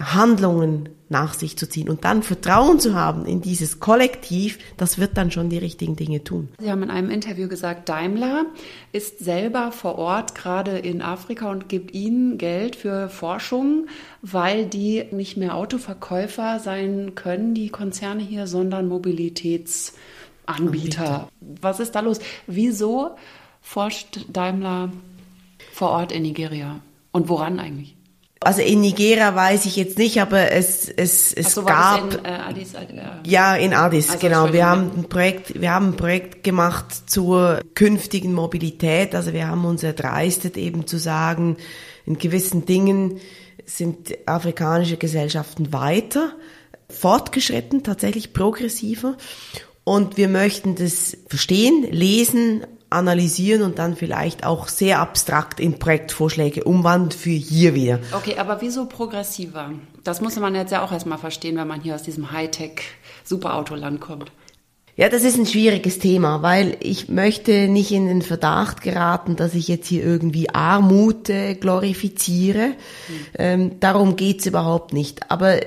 [0.00, 5.16] Handlungen nach sich zu ziehen und dann Vertrauen zu haben in dieses Kollektiv, das wird
[5.16, 6.48] dann schon die richtigen Dinge tun.
[6.58, 8.46] Sie haben in einem Interview gesagt, Daimler
[8.90, 13.86] ist selber vor Ort gerade in Afrika und gibt Ihnen Geld für Forschung,
[14.22, 20.02] weil die nicht mehr Autoverkäufer sein können, die Konzerne hier, sondern Mobilitätsanbieter.
[20.46, 21.28] Anbieter.
[21.60, 22.18] Was ist da los?
[22.46, 23.12] Wieso
[23.60, 24.90] forscht Daimler
[25.72, 26.80] vor Ort in Nigeria?
[27.12, 27.94] Und woran eigentlich?
[28.42, 32.14] Also in Nigeria weiß ich jetzt nicht, aber es, es, es so, gab.
[32.14, 32.86] In, äh, Addis, äh,
[33.26, 34.52] ja, in Addis, also, genau.
[34.52, 39.14] Wir haben ein Projekt, wir haben ein Projekt gemacht zur künftigen Mobilität.
[39.14, 41.56] Also wir haben uns erdreistet, eben zu sagen,
[42.06, 43.20] in gewissen Dingen
[43.64, 46.34] sind afrikanische Gesellschaften weiter,
[46.88, 49.16] fortgeschritten, tatsächlich progressiver.
[49.84, 56.64] Und wir möchten das verstehen, lesen, analysieren und dann vielleicht auch sehr abstrakt in Projektvorschläge
[56.64, 57.98] umwandeln für hier wieder.
[58.12, 59.70] Okay, aber wieso progressiver?
[60.04, 64.32] Das muss man jetzt ja auch erstmal verstehen, wenn man hier aus diesem Hightech-Superautoland kommt.
[64.94, 69.54] Ja, das ist ein schwieriges Thema, weil ich möchte nicht in den Verdacht geraten, dass
[69.54, 71.30] ich jetzt hier irgendwie Armut
[71.60, 72.68] glorifiziere.
[72.68, 72.74] Mhm.
[73.38, 75.30] Ähm, darum geht's überhaupt nicht.
[75.30, 75.60] Aber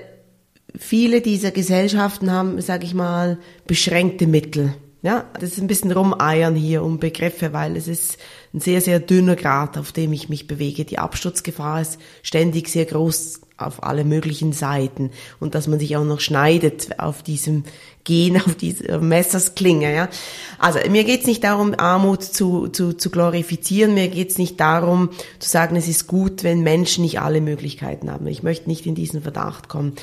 [0.78, 4.76] viele dieser Gesellschaften haben, sage ich mal, beschränkte Mittel.
[5.06, 8.18] Ja, das ist ein bisschen rumeiern hier um Begriffe, weil es ist
[8.56, 10.84] ein sehr, sehr dünner Grad, auf dem ich mich bewege.
[10.84, 16.04] Die Absturzgefahr ist ständig sehr groß auf alle möglichen Seiten und dass man sich auch
[16.04, 17.66] noch schneidet auf diesem
[18.04, 19.94] Gehen, auf dieser Messersklinge.
[19.94, 20.10] Ja?
[20.58, 25.48] Also mir geht's nicht darum, Armut zu, zu, zu glorifizieren, mir geht's nicht darum zu
[25.48, 28.26] sagen, es ist gut, wenn Menschen nicht alle Möglichkeiten haben.
[28.26, 29.94] Ich möchte nicht in diesen Verdacht kommen.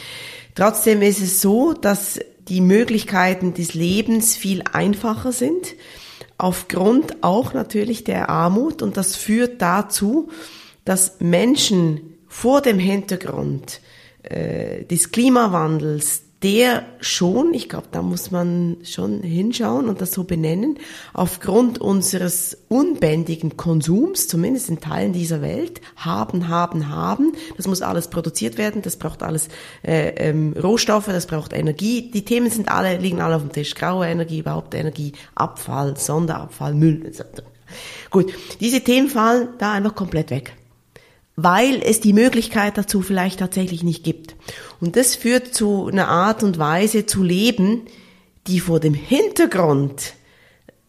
[0.55, 5.75] Trotzdem ist es so, dass die Möglichkeiten des Lebens viel einfacher sind,
[6.39, 8.83] aufgrund auch natürlich der Armut.
[8.83, 10.29] Und das führt dazu,
[10.85, 13.81] dass Menschen vor dem Hintergrund
[14.23, 20.25] äh, des Klimawandels, der schon, ich glaube, da muss man schon hinschauen und das so
[20.25, 20.79] benennen,
[21.13, 27.33] aufgrund unseres unbändigen Konsums, zumindest in Teilen dieser Welt, haben, haben, haben.
[27.57, 29.49] Das muss alles produziert werden, das braucht alles
[29.83, 32.11] äh, ähm, Rohstoffe, das braucht Energie.
[32.11, 33.75] Die Themen sind alle, liegen alle auf dem Tisch.
[33.75, 37.13] Graue Energie, überhaupt Energie, Abfall, Sonderabfall, Müll.
[38.11, 40.55] Gut, diese Themen fallen da einfach komplett weg
[41.37, 44.37] weil es die Möglichkeit dazu vielleicht tatsächlich nicht gibt.
[44.81, 47.83] Und das führt zu einer Art und Weise zu leben,
[48.47, 50.15] die vor dem Hintergrund,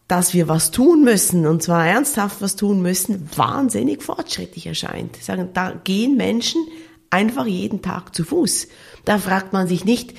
[0.08, 5.16] dass wir was tun müssen, und zwar ernsthaft was tun müssen, wahnsinnig fortschrittlich erscheint.
[5.16, 6.66] Sagen, da gehen Menschen
[7.08, 8.68] einfach jeden Tag zu Fuß.
[9.04, 10.14] Da fragt man sich nicht,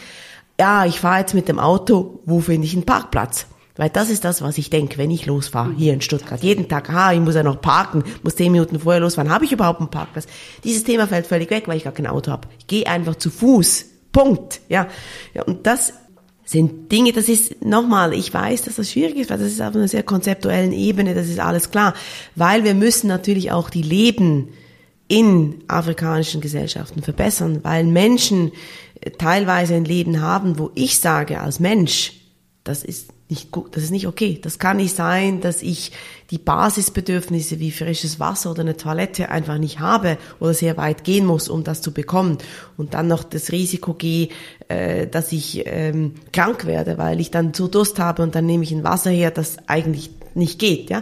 [0.60, 3.48] ja, ich fahre jetzt mit dem Auto, wo finde ich einen Parkplatz?
[3.78, 6.42] Weil das ist das, was ich denke, wenn ich losfahre, hier in Stuttgart.
[6.42, 9.30] Jeden Tag, ah, ich muss ja noch parken, muss zehn Minuten vorher losfahren.
[9.30, 10.28] Habe ich überhaupt einen Parkplatz?
[10.64, 12.48] Dieses Thema fällt völlig weg, weil ich gar kein Auto habe.
[12.58, 13.86] Ich gehe einfach zu Fuß.
[14.14, 14.62] Punkt.
[14.70, 14.88] Ja.
[15.34, 15.44] ja.
[15.44, 15.94] Und das
[16.46, 19.76] sind Dinge, das ist nochmal, ich weiß, dass das schwierig ist, weil das ist auf
[19.76, 21.96] einer sehr konzeptuellen Ebene, das ist alles klar.
[22.36, 24.50] Weil wir müssen natürlich auch die Leben
[25.08, 28.52] in afrikanischen Gesellschaften verbessern, weil Menschen
[29.18, 32.14] teilweise ein Leben haben, wo ich sage als Mensch,
[32.64, 34.40] das ist nicht gut, das ist nicht okay.
[34.40, 35.92] Das kann nicht sein, dass ich
[36.30, 41.26] die Basisbedürfnisse wie frisches Wasser oder eine Toilette einfach nicht habe oder sehr weit gehen
[41.26, 42.38] muss, um das zu bekommen.
[42.78, 44.30] Und dann noch das Risiko gehe,
[44.68, 48.64] äh, dass ich ähm, krank werde, weil ich dann zu Durst habe und dann nehme
[48.64, 50.92] ich ein Wasser her, das eigentlich nicht geht.
[50.92, 51.02] Ja,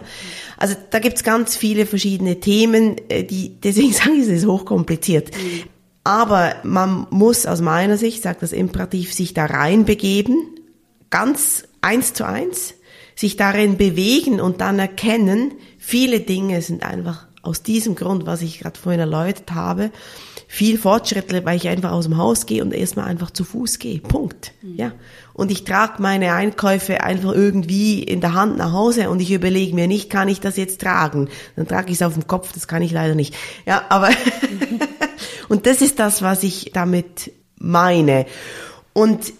[0.56, 5.30] also da gibt's ganz viele verschiedene Themen, äh, die deswegen sage ich, es ist hochkompliziert.
[6.04, 10.36] Aber man muss aus meiner Sicht, sagt das Imperativ, sich da reinbegeben,
[11.10, 12.74] ganz eins zu eins,
[13.14, 18.58] sich darin bewegen und dann erkennen, viele Dinge sind einfach aus diesem Grund, was ich
[18.58, 19.90] gerade vorhin erläutert habe,
[20.48, 24.00] viel fortschrittlicher, weil ich einfach aus dem Haus gehe und erstmal einfach zu Fuß gehe.
[24.00, 24.52] Punkt.
[24.62, 24.76] Mhm.
[24.76, 24.92] Ja.
[25.34, 29.74] Und ich trage meine Einkäufe einfach irgendwie in der Hand nach Hause und ich überlege
[29.74, 31.28] mir nicht, kann ich das jetzt tragen?
[31.56, 33.34] Dann trage ich es auf dem Kopf, das kann ich leider nicht.
[33.66, 34.10] Ja, aber
[35.48, 38.26] und das ist das, was ich damit meine.
[38.92, 39.32] Und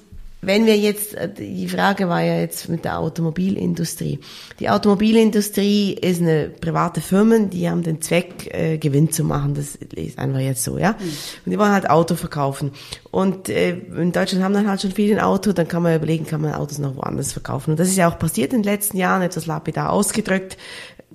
[0.46, 4.20] wenn wir jetzt, äh, die Frage war ja jetzt mit der Automobilindustrie.
[4.60, 9.54] Die Automobilindustrie ist eine private Firma, die haben den Zweck, äh, Gewinn zu machen.
[9.54, 10.92] Das ist einfach jetzt so, ja.
[10.92, 11.04] Mhm.
[11.46, 12.72] Und die wollen halt Auto verkaufen.
[13.10, 16.26] Und äh, in Deutschland haben dann halt schon viele ein Auto, dann kann man überlegen,
[16.26, 17.72] kann man Autos noch woanders verkaufen.
[17.72, 20.56] Und das ist ja auch passiert in den letzten Jahren, etwas lapidar ausgedrückt.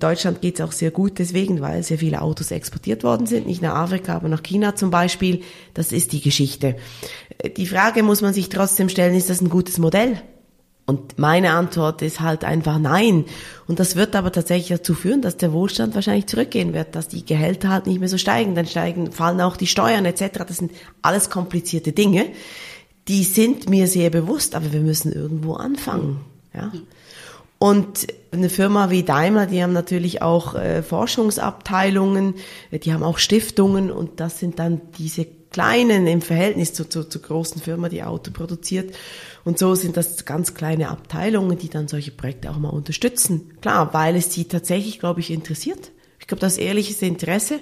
[0.00, 3.62] Deutschland geht es auch sehr gut deswegen, weil sehr viele Autos exportiert worden sind, nicht
[3.62, 5.42] nach Afrika, aber nach China zum Beispiel.
[5.74, 6.76] Das ist die Geschichte.
[7.56, 10.20] Die Frage muss man sich trotzdem stellen, ist das ein gutes Modell?
[10.90, 13.24] Und meine Antwort ist halt einfach nein.
[13.68, 17.24] Und das wird aber tatsächlich dazu führen, dass der Wohlstand wahrscheinlich zurückgehen wird, dass die
[17.24, 20.40] Gehälter halt nicht mehr so steigen, dann steigen, fallen auch die Steuern etc.
[20.48, 22.26] Das sind alles komplizierte Dinge.
[23.06, 26.22] Die sind mir sehr bewusst, aber wir müssen irgendwo anfangen.
[26.52, 26.72] Ja.
[27.62, 32.36] Und eine Firma wie Daimler, die haben natürlich auch äh, Forschungsabteilungen,
[32.72, 37.20] die haben auch Stiftungen und das sind dann diese kleinen im Verhältnis zu, zu, zu
[37.20, 38.96] großen Firma, die Auto produziert.
[39.44, 43.50] Und so sind das ganz kleine Abteilungen, die dann solche Projekte auch mal unterstützen.
[43.60, 45.90] Klar, weil es sie tatsächlich, glaube ich, interessiert
[46.30, 47.60] glaube, das ehrliches Interesse,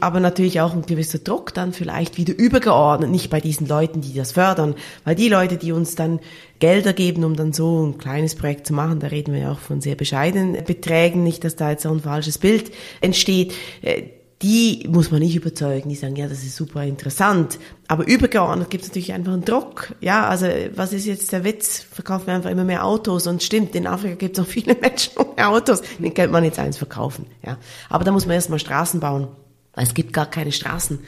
[0.00, 4.12] aber natürlich auch ein gewisser Druck dann vielleicht wieder übergeordnet, nicht bei diesen Leuten, die
[4.12, 6.18] das fördern, weil die Leute, die uns dann
[6.58, 9.60] Gelder geben, um dann so ein kleines Projekt zu machen, da reden wir ja auch
[9.60, 14.02] von sehr bescheidenen Beträgen, nicht, dass da jetzt auch ein falsches Bild entsteht äh,
[14.42, 17.58] die muss man nicht überzeugen, die sagen, ja, das ist super interessant.
[17.88, 19.94] Aber übergeordnet gibt es natürlich einfach einen Druck.
[20.00, 21.86] Ja, also was ist jetzt der Witz?
[21.90, 25.16] Verkaufen wir einfach immer mehr Autos und stimmt, in Afrika gibt es noch viele Menschen
[25.16, 25.82] ohne Autos.
[25.98, 27.26] Den könnte man jetzt eins verkaufen.
[27.44, 27.56] Ja,
[27.88, 29.28] aber da muss man erstmal Straßen bauen,
[29.74, 30.98] es gibt gar keine Straßen.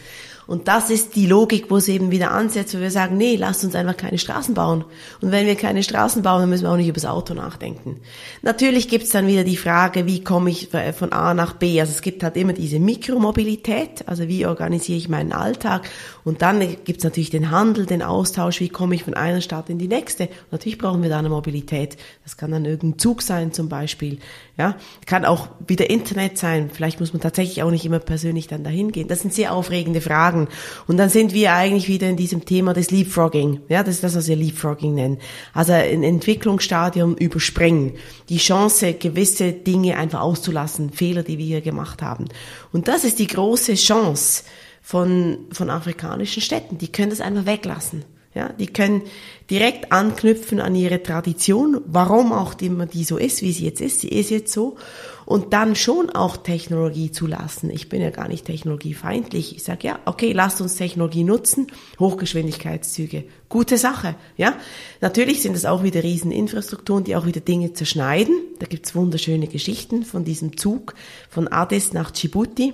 [0.48, 3.64] Und das ist die Logik, wo es eben wieder ansetzt, wo wir sagen, nee, lasst
[3.64, 4.82] uns einfach keine Straßen bauen.
[5.20, 8.00] Und wenn wir keine Straßen bauen, dann müssen wir auch nicht über das Auto nachdenken.
[8.40, 11.78] Natürlich gibt's dann wieder die Frage, wie komme ich von A nach B?
[11.78, 15.86] Also es gibt halt immer diese Mikromobilität, also wie organisiere ich meinen Alltag?
[16.28, 19.78] Und dann gibt's natürlich den Handel, den Austausch, wie komme ich von einer Stadt in
[19.78, 20.24] die nächste?
[20.24, 21.96] Und natürlich brauchen wir da eine Mobilität.
[22.22, 24.18] Das kann dann irgendein Zug sein zum Beispiel.
[24.58, 24.76] Ja,
[25.06, 26.68] kann auch wieder Internet sein.
[26.70, 29.08] Vielleicht muss man tatsächlich auch nicht immer persönlich dann dahin gehen.
[29.08, 30.48] Das sind sehr aufregende Fragen.
[30.86, 33.62] Und dann sind wir eigentlich wieder in diesem Thema des Leapfrogging.
[33.70, 35.16] Ja, das ist das, was wir Leapfrogging nennen.
[35.54, 37.94] Also ein Entwicklungsstadium überspringen.
[38.28, 40.90] Die Chance, gewisse Dinge einfach auszulassen.
[40.90, 42.26] Fehler, die wir hier gemacht haben.
[42.70, 44.42] Und das ist die große Chance
[44.88, 46.78] von, von afrikanischen Städten.
[46.78, 48.06] Die können das einfach weglassen.
[48.34, 49.02] Ja, die können
[49.50, 54.00] direkt anknüpfen an ihre Tradition, warum auch immer die so ist, wie sie jetzt ist.
[54.00, 54.78] Sie ist jetzt so.
[55.26, 57.68] Und dann schon auch Technologie zu lassen.
[57.68, 59.56] Ich bin ja gar nicht technologiefeindlich.
[59.56, 61.66] Ich sage, ja, okay, lasst uns Technologie nutzen.
[62.00, 63.24] Hochgeschwindigkeitszüge.
[63.50, 64.14] Gute Sache.
[64.38, 64.54] Ja,
[65.02, 68.40] Natürlich sind es auch wieder Rieseninfrastrukturen, die auch wieder Dinge zerschneiden.
[68.58, 70.94] Da gibt's wunderschöne Geschichten von diesem Zug
[71.28, 72.72] von Addis nach Djibouti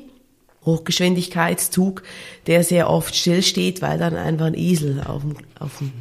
[0.64, 2.02] Hochgeschwindigkeitszug,
[2.46, 5.92] der sehr oft stillsteht, weil dann einfach ein Esel auf dem, auf dem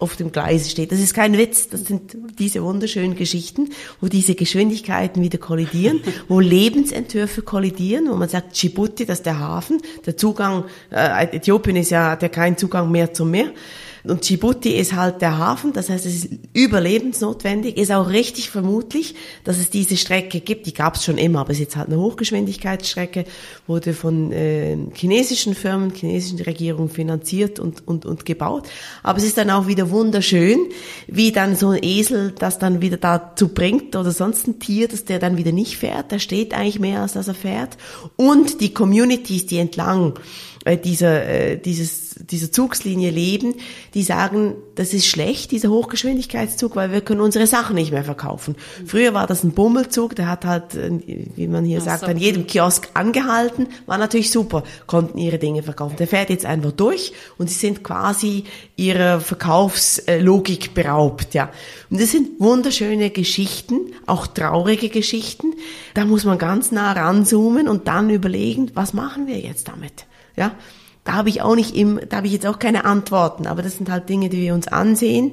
[0.00, 0.92] auf dem Gleis steht.
[0.92, 3.68] Das ist kein Witz, das sind diese wunderschönen Geschichten,
[4.00, 9.38] wo diese Geschwindigkeiten wieder kollidieren, wo Lebensentwürfe kollidieren, wo man sagt, Djibouti, das ist der
[9.38, 13.52] Hafen, der Zugang, äh, Äthiopien ist ja, hat ja keinen Zugang mehr zum Meer.
[14.04, 19.14] Und Djibouti ist halt der Hafen, das heißt, es ist überlebensnotwendig, ist auch richtig vermutlich,
[19.44, 20.66] dass es diese Strecke gibt.
[20.66, 23.24] Die gab es schon immer, aber es ist jetzt halt eine Hochgeschwindigkeitsstrecke,
[23.66, 28.68] wurde von äh, chinesischen Firmen, chinesischen Regierungen finanziert und, und, und gebaut.
[29.02, 30.58] Aber es ist dann auch wieder wunderschön,
[31.06, 35.04] wie dann so ein Esel das dann wieder dazu bringt oder sonst ein Tier, dass
[35.04, 36.10] der dann wieder nicht fährt.
[36.10, 37.76] Der steht eigentlich mehr, als dass er fährt.
[38.16, 40.18] Und die Communities, die entlang
[40.64, 43.54] äh, dieser, äh, dieses, dieser Zugslinie leben,
[43.94, 48.56] die sagen, das ist schlecht, dieser Hochgeschwindigkeitszug, weil wir können unsere Sachen nicht mehr verkaufen.
[48.86, 50.90] Früher war das ein Bummelzug, der hat halt, äh,
[51.36, 52.06] wie man hier Ach sagt, so.
[52.06, 55.96] an jedem Kiosk angehalten, war natürlich super, konnten ihre Dinge verkaufen.
[55.96, 58.44] Der fährt jetzt einfach durch und sie sind quasi
[58.76, 61.50] ihrer Verkaufslogik beraubt, ja.
[61.90, 65.54] Und das sind wunderschöne Geschichten, auch traurige Geschichten.
[65.94, 70.06] Da muss man ganz nah ranzoomen und dann überlegen, was machen wir jetzt damit?
[70.36, 70.52] Ja,
[71.04, 73.76] da habe ich auch nicht im, da habe ich jetzt auch keine Antworten, aber das
[73.76, 75.32] sind halt Dinge, die wir uns ansehen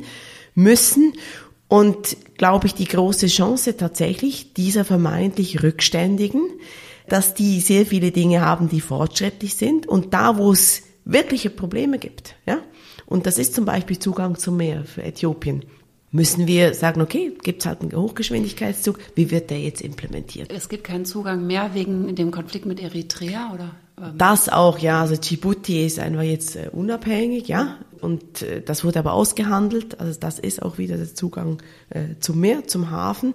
[0.56, 1.14] müssen
[1.68, 6.42] und glaube ich die große Chance tatsächlich dieser vermeintlich Rückständigen,
[7.10, 12.00] dass die sehr viele Dinge haben, die fortschrittlich sind und da, wo es wirkliche Probleme
[12.00, 12.60] gibt, ja,
[13.06, 15.64] und das ist zum Beispiel Zugang zum Meer für Äthiopien
[16.12, 20.52] müssen wir sagen, okay, gibt es halt einen Hochgeschwindigkeitszug, wie wird der jetzt implementiert?
[20.52, 23.76] Es gibt keinen Zugang mehr wegen dem Konflikt mit Eritrea, oder?
[24.00, 25.02] Ähm, das auch, ja.
[25.02, 27.78] Also Djibouti ist einfach jetzt äh, unabhängig, ja.
[28.02, 30.00] Und äh, das wurde aber ausgehandelt.
[30.00, 33.34] Also das ist auch wieder der Zugang äh, zum Meer, zum Hafen.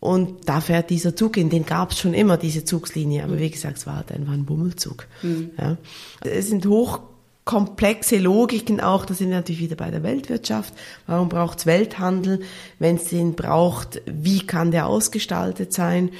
[0.00, 3.24] Und da fährt dieser Zug in, den gab es schon immer, diese Zugslinie.
[3.24, 5.06] Aber wie gesagt, es war halt einfach ein Bummelzug.
[5.22, 5.52] Mhm.
[5.58, 5.78] Ja.
[6.20, 10.74] Es sind hochkomplexe Logiken auch, da sind wir natürlich wieder bei der Weltwirtschaft.
[11.06, 12.40] Warum braucht es Welthandel?
[12.78, 16.10] Wenn es den braucht, wie kann der ausgestaltet sein?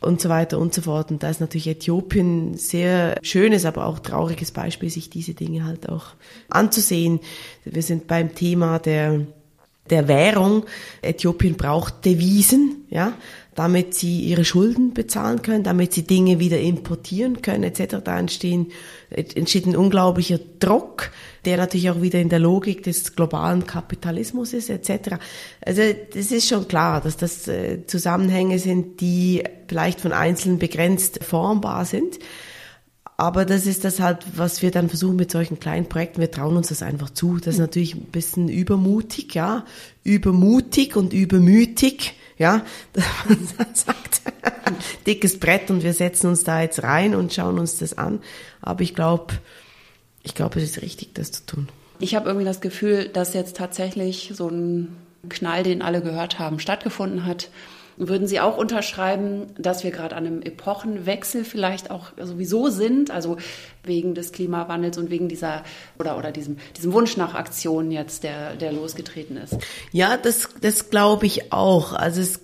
[0.00, 1.10] Und so weiter und so fort.
[1.10, 5.88] Und da ist natürlich Äthiopien sehr schönes, aber auch trauriges Beispiel, sich diese Dinge halt
[5.88, 6.14] auch
[6.48, 7.20] anzusehen.
[7.64, 9.26] Wir sind beim Thema der
[9.90, 10.64] der Währung.
[11.02, 13.12] Äthiopien braucht Devisen, ja,
[13.60, 17.96] damit sie ihre Schulden bezahlen können, damit sie Dinge wieder importieren können, etc.
[18.02, 18.68] Da entstehen,
[19.10, 21.10] entsteht ein unglaublicher Druck
[21.44, 25.16] der natürlich auch wieder in der Logik des globalen Kapitalismus ist, etc.
[25.64, 25.82] Also
[26.12, 31.84] das ist schon klar, dass das äh, Zusammenhänge sind, die vielleicht von Einzelnen begrenzt formbar
[31.84, 32.18] sind.
[33.16, 36.20] Aber das ist das halt, was wir dann versuchen mit solchen kleinen Projekten.
[36.20, 37.38] Wir trauen uns das einfach zu.
[37.38, 39.64] Das ist natürlich ein bisschen übermutig, ja.
[40.04, 42.64] Übermutig und übermütig, ja.
[43.74, 44.22] Sagt,
[45.06, 48.20] dickes Brett und wir setzen uns da jetzt rein und schauen uns das an.
[48.62, 49.34] Aber ich glaube,
[50.22, 51.68] ich glaube, es ist richtig, das zu tun.
[51.98, 54.96] Ich habe irgendwie das Gefühl, dass jetzt tatsächlich so ein
[55.28, 57.50] Knall, den alle gehört haben, stattgefunden hat.
[58.02, 63.36] Würden Sie auch unterschreiben, dass wir gerade an einem Epochenwechsel vielleicht auch sowieso sind, also
[63.84, 65.64] wegen des Klimawandels und wegen dieser
[65.98, 69.58] oder, oder diesem, diesem Wunsch nach Aktion jetzt, der, der losgetreten ist?
[69.92, 71.92] Ja, das, das glaube ich auch.
[71.92, 72.40] Also es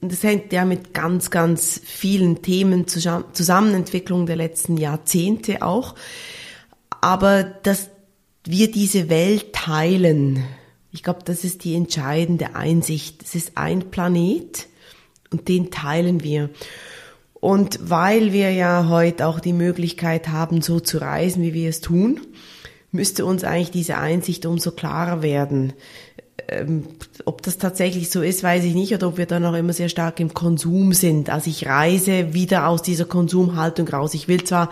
[0.00, 5.94] das hängt ja mit ganz, ganz vielen Themen zusammen, Entwicklung der letzten Jahrzehnte auch.
[7.02, 7.90] Aber dass
[8.44, 10.42] wir diese Welt teilen,
[10.90, 13.22] ich glaube, das ist die entscheidende Einsicht.
[13.22, 14.68] Es ist ein Planet
[15.32, 16.50] und den teilen wir.
[17.34, 21.80] Und weil wir ja heute auch die Möglichkeit haben, so zu reisen, wie wir es
[21.80, 22.20] tun,
[22.92, 25.72] müsste uns eigentlich diese Einsicht umso klarer werden.
[26.48, 26.86] Ähm,
[27.24, 29.88] ob das tatsächlich so ist, weiß ich nicht, oder ob wir da noch immer sehr
[29.88, 31.30] stark im Konsum sind.
[31.30, 34.14] Also ich reise wieder aus dieser Konsumhaltung raus.
[34.14, 34.70] Ich will zwar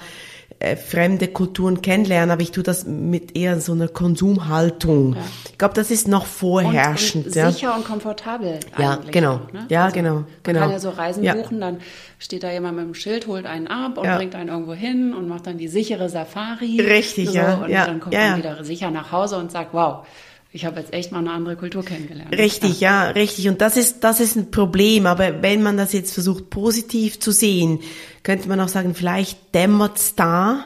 [0.60, 5.14] äh, fremde Kulturen kennenlernen, aber ich tue das mit eher so einer Konsumhaltung.
[5.14, 5.20] Ja.
[5.50, 7.26] Ich glaube, das ist noch vorherrschend.
[7.26, 7.52] Und, und ja.
[7.52, 8.58] sicher und komfortabel.
[8.76, 9.34] Ja, genau.
[9.34, 9.66] Auch, ne?
[9.68, 10.14] Ja, also, genau.
[10.14, 10.60] Man genau.
[10.60, 11.34] kann ja so Reisen ja.
[11.34, 11.78] buchen, dann
[12.18, 15.28] steht da jemand mit dem Schild, holt einen ab und bringt einen irgendwo hin und
[15.28, 16.80] macht dann die sichere Safari.
[16.80, 17.54] Richtig, so, ja.
[17.54, 20.04] Und dann kommt man wieder sicher nach Hause und sagt, wow,
[20.50, 22.32] ich habe jetzt echt mal eine andere Kultur kennengelernt.
[22.36, 23.04] Richtig, ja.
[23.04, 23.48] ja, richtig.
[23.48, 25.06] Und das ist, das ist ein Problem.
[25.06, 27.80] Aber wenn man das jetzt versucht, positiv zu sehen,
[28.22, 30.64] könnte man auch sagen, vielleicht dämmert's da.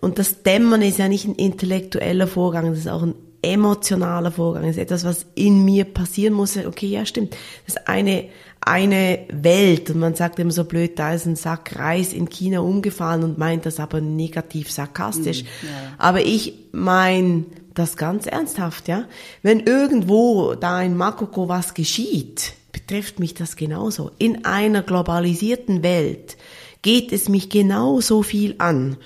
[0.00, 4.62] Und das Dämmern ist ja nicht ein intellektueller Vorgang, das ist auch ein emotionaler Vorgang.
[4.62, 6.56] Das ist etwas, was in mir passieren muss.
[6.56, 7.36] Okay, ja, stimmt.
[7.66, 8.28] Das ist eine,
[8.60, 9.90] eine Welt.
[9.90, 13.38] Und man sagt immer so blöd, da ist ein Sack Reis in China umgefallen und
[13.38, 15.42] meint das aber negativ sarkastisch.
[15.42, 15.94] Mm, ja.
[15.98, 17.46] Aber ich mein
[17.78, 19.04] das ganz ernsthaft, ja.
[19.42, 24.10] Wenn irgendwo da in Makoko was geschieht, betrifft mich das genauso.
[24.18, 26.36] In einer globalisierten Welt
[26.82, 28.96] geht es mich genauso viel an,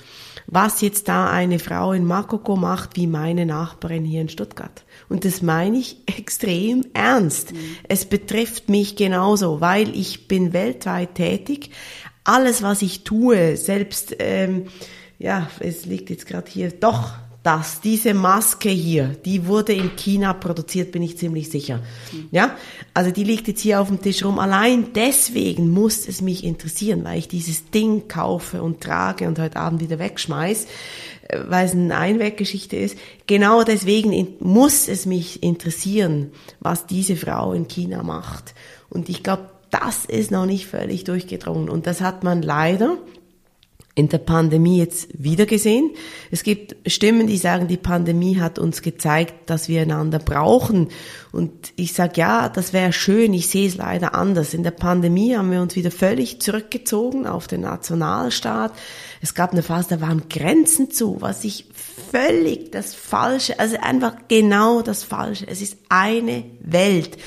[0.47, 4.85] was jetzt da eine Frau in Makoko macht, wie meine Nachbarin hier in Stuttgart.
[5.09, 7.53] Und das meine ich extrem ernst.
[7.53, 7.59] Mhm.
[7.89, 11.71] Es betrifft mich genauso, weil ich bin weltweit tätig.
[12.25, 14.67] Alles, was ich tue, selbst, ähm,
[15.19, 17.13] ja, es liegt jetzt gerade hier, doch,
[17.43, 21.81] das, diese Maske hier, die wurde in China produziert, bin ich ziemlich sicher.
[22.31, 22.55] Ja,
[22.93, 24.39] also die liegt jetzt hier auf dem Tisch rum.
[24.39, 29.57] Allein deswegen muss es mich interessieren, weil ich dieses Ding kaufe und trage und heute
[29.57, 30.67] Abend wieder wegschmeiß,
[31.29, 32.99] äh, weil es eine Einweggeschichte ist.
[33.27, 38.55] Genau deswegen muss es mich interessieren, was diese Frau in China macht.
[38.91, 41.71] Und ich glaube, das ist noch nicht völlig durchgedrungen.
[41.71, 42.99] Und das hat man leider
[43.97, 45.91] in der Pandemie jetzt wieder gesehen.
[46.31, 50.89] Es gibt Stimmen, die sagen, die Pandemie hat uns gezeigt, dass wir einander brauchen.
[51.33, 54.55] Und ich sage, ja, das wäre schön, ich sehe es leider anders.
[54.55, 58.73] In der Pandemie haben wir uns wieder völlig zurückgezogen auf den Nationalstaat.
[59.21, 61.67] Es gab eine Phase, da waren Grenzen zu, was ich
[62.11, 65.49] völlig das Falsche, also einfach genau das Falsche.
[65.49, 67.19] Es ist eine Welt.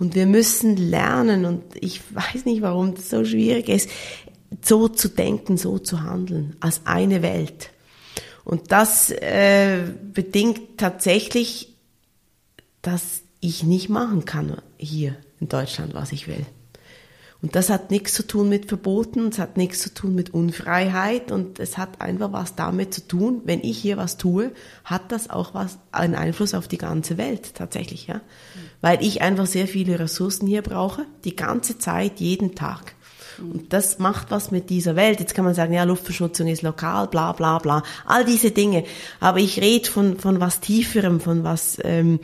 [0.00, 3.88] Und wir müssen lernen, und ich weiß nicht, warum das so schwierig ist,
[4.62, 7.70] so zu denken, so zu handeln, als eine Welt.
[8.44, 9.82] Und das äh,
[10.14, 11.74] bedingt tatsächlich,
[12.82, 16.46] dass ich nicht machen kann hier in Deutschland, was ich will.
[17.40, 21.30] Und das hat nichts zu tun mit Verboten, es hat nichts zu tun mit Unfreiheit
[21.30, 24.50] und es hat einfach was damit zu tun, wenn ich hier was tue,
[24.82, 28.22] hat das auch was, einen Einfluss auf die ganze Welt tatsächlich, ja.
[28.80, 32.96] Weil ich einfach sehr viele Ressourcen hier brauche, die ganze Zeit, jeden Tag.
[33.40, 35.20] Und das macht was mit dieser Welt.
[35.20, 38.84] Jetzt kann man sagen, ja, Luftverschmutzung ist lokal, bla bla bla, all diese Dinge.
[39.20, 42.20] Aber ich rede von, von was Tieferem, von was, ähm,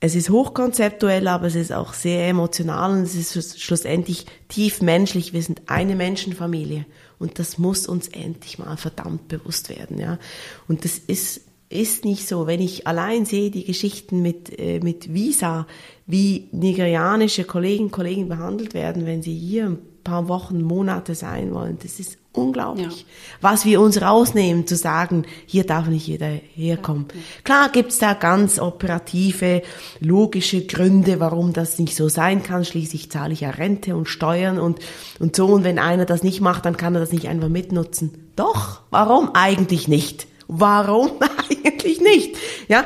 [0.00, 5.32] es ist hochkonzeptuell, aber es ist auch sehr emotional und es ist schlussendlich tief menschlich.
[5.32, 6.86] Wir sind eine Menschenfamilie
[7.20, 10.18] und das muss uns endlich mal verdammt bewusst werden, ja.
[10.66, 12.46] Und das ist ist nicht so.
[12.46, 15.66] Wenn ich allein sehe die Geschichten mit, äh, mit Visa,
[16.06, 21.78] wie nigerianische Kolleginnen und Kollegen behandelt werden, wenn sie hier paar Wochen, Monate sein wollen.
[21.82, 23.06] Das ist unglaublich, ja.
[23.40, 27.06] was wir uns rausnehmen, zu sagen, hier darf nicht jeder herkommen.
[27.12, 27.20] Ja.
[27.44, 29.62] Klar gibt's da ganz operative,
[30.00, 32.64] logische Gründe, warum das nicht so sein kann.
[32.64, 34.78] Schließlich zahle ich ja Rente und Steuern und,
[35.18, 35.46] und so.
[35.46, 38.30] Und wenn einer das nicht macht, dann kann er das nicht einfach mitnutzen.
[38.36, 40.26] Doch, warum eigentlich nicht?
[40.48, 41.10] Warum
[41.50, 42.36] eigentlich nicht?
[42.68, 42.84] Ja,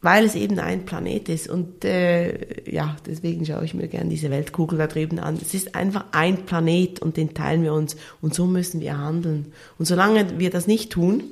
[0.00, 1.48] weil es eben ein Planet ist.
[1.48, 5.38] Und äh, ja, deswegen schaue ich mir gerne diese Weltkugel da drüben an.
[5.40, 9.52] Es ist einfach ein Planet und den teilen wir uns und so müssen wir handeln.
[9.78, 11.24] Und solange wir das nicht tun,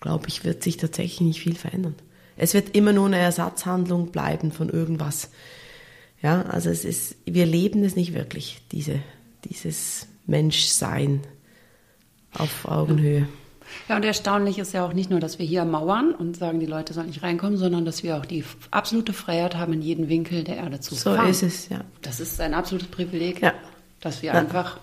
[0.00, 1.94] glaube ich, wird sich tatsächlich nicht viel verändern.
[2.36, 5.30] Es wird immer nur eine Ersatzhandlung bleiben von irgendwas.
[6.22, 9.00] Ja, also es ist, wir leben es nicht wirklich, diese,
[9.44, 11.20] dieses Menschsein
[12.32, 13.26] auf Augenhöhe.
[13.88, 16.66] Ja, und erstaunlich ist ja auch nicht nur, dass wir hier mauern und sagen, die
[16.66, 20.44] Leute sollen nicht reinkommen, sondern dass wir auch die absolute Freiheit haben, in jeden Winkel
[20.44, 21.26] der Erde zu so fahren.
[21.26, 21.80] So ist es, ja.
[22.02, 23.54] Das ist ein absolutes Privileg, ja.
[24.00, 24.38] das wir ja.
[24.38, 24.78] einfach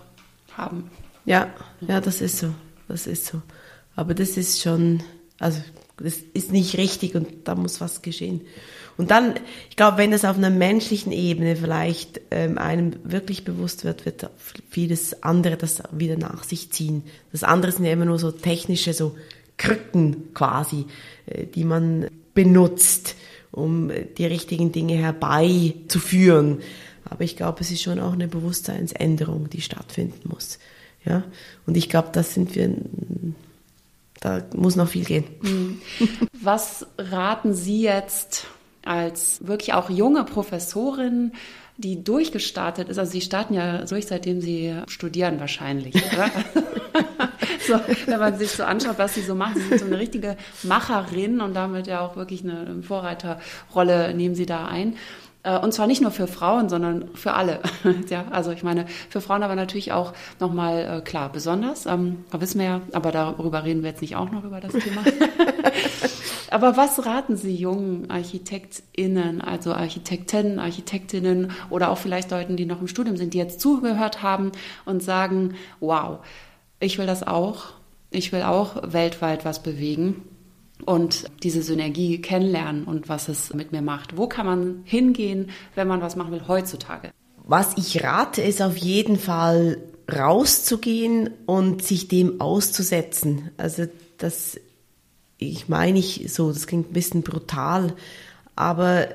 [0.56, 0.90] haben.
[1.24, 1.48] Ja,
[1.80, 2.52] ja, das ist so.
[2.88, 3.42] Das ist so.
[3.96, 5.02] Aber das ist schon,
[5.38, 5.60] also
[5.98, 8.42] das ist nicht richtig und da muss was geschehen.
[8.98, 9.34] Und dann,
[9.70, 14.28] ich glaube, wenn das auf einer menschlichen Ebene vielleicht ähm, einem wirklich bewusst wird, wird
[14.68, 17.04] vieles andere das wieder nach sich ziehen.
[17.30, 19.14] Das andere sind ja immer nur so technische, so
[19.56, 20.86] Krücken quasi,
[21.26, 23.14] äh, die man benutzt,
[23.52, 26.58] um die richtigen Dinge herbeizuführen.
[27.04, 30.58] Aber ich glaube, es ist schon auch eine Bewusstseinsänderung, die stattfinden muss.
[31.04, 31.22] Ja,
[31.66, 32.74] und ich glaube, das sind wir,
[34.20, 35.24] da muss noch viel gehen.
[35.40, 35.80] Mhm.
[36.32, 38.48] Was raten Sie jetzt
[38.84, 41.32] als wirklich auch junge Professorin,
[41.76, 42.98] die durchgestartet ist?
[42.98, 46.30] Also Sie starten ja durch, seitdem Sie studieren wahrscheinlich, oder?
[47.66, 50.36] so, wenn man sich so anschaut, was Sie so machen, Sie sind so eine richtige
[50.62, 54.96] Macherin und damit ja auch wirklich eine Vorreiterrolle nehmen Sie da ein.
[55.42, 57.60] Äh, und zwar nicht nur für Frauen, sondern für alle.
[58.08, 61.86] ja, also ich meine, für Frauen aber natürlich auch nochmal äh, klar, besonders.
[61.86, 64.72] Ähm, da wissen wir ja, aber darüber reden wir jetzt nicht auch noch über das
[64.72, 65.02] Thema.
[66.50, 72.80] aber was raten Sie jungen ArchitektInnen, also Architekten, Architektinnen oder auch vielleicht Leuten, die noch
[72.80, 74.52] im Studium sind, die jetzt zugehört haben
[74.84, 76.18] und sagen, wow,
[76.80, 77.72] ich will das auch.
[78.10, 80.22] Ich will auch weltweit was bewegen
[80.84, 84.16] und diese Synergie kennenlernen und was es mit mir macht.
[84.16, 87.10] Wo kann man hingehen, wenn man was machen will heutzutage?
[87.44, 89.78] Was ich rate, ist auf jeden Fall
[90.10, 93.50] rauszugehen und sich dem auszusetzen.
[93.56, 93.84] Also
[94.16, 94.58] das,
[95.38, 97.94] ich meine ich so, das klingt ein bisschen brutal,
[98.56, 99.08] aber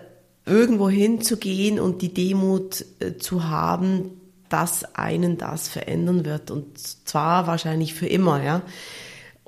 [0.45, 7.47] irgendwo hinzugehen und die Demut äh, zu haben, dass einen das verändern wird und zwar
[7.47, 8.61] wahrscheinlich für immer, ja.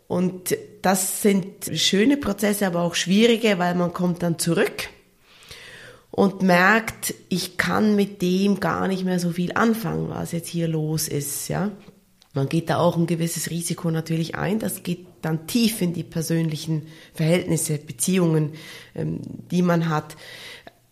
[0.07, 4.89] Und das sind schöne Prozesse, aber auch schwierige, weil man kommt dann zurück
[6.11, 10.67] und merkt, ich kann mit dem gar nicht mehr so viel anfangen, was jetzt hier
[10.67, 11.71] los ist, ja.
[12.33, 14.59] Man geht da auch ein gewisses Risiko natürlich ein.
[14.59, 18.53] Das geht dann tief in die persönlichen Verhältnisse, Beziehungen,
[18.93, 19.19] ähm,
[19.51, 20.15] die man hat.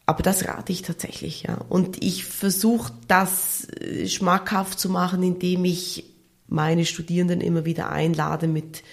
[0.05, 1.59] Aber das rate ich tatsächlich, ja.
[1.69, 6.05] Und ich versuche das äh, schmackhaft zu machen, indem ich
[6.47, 8.83] meine Studierenden immer wieder einlade mit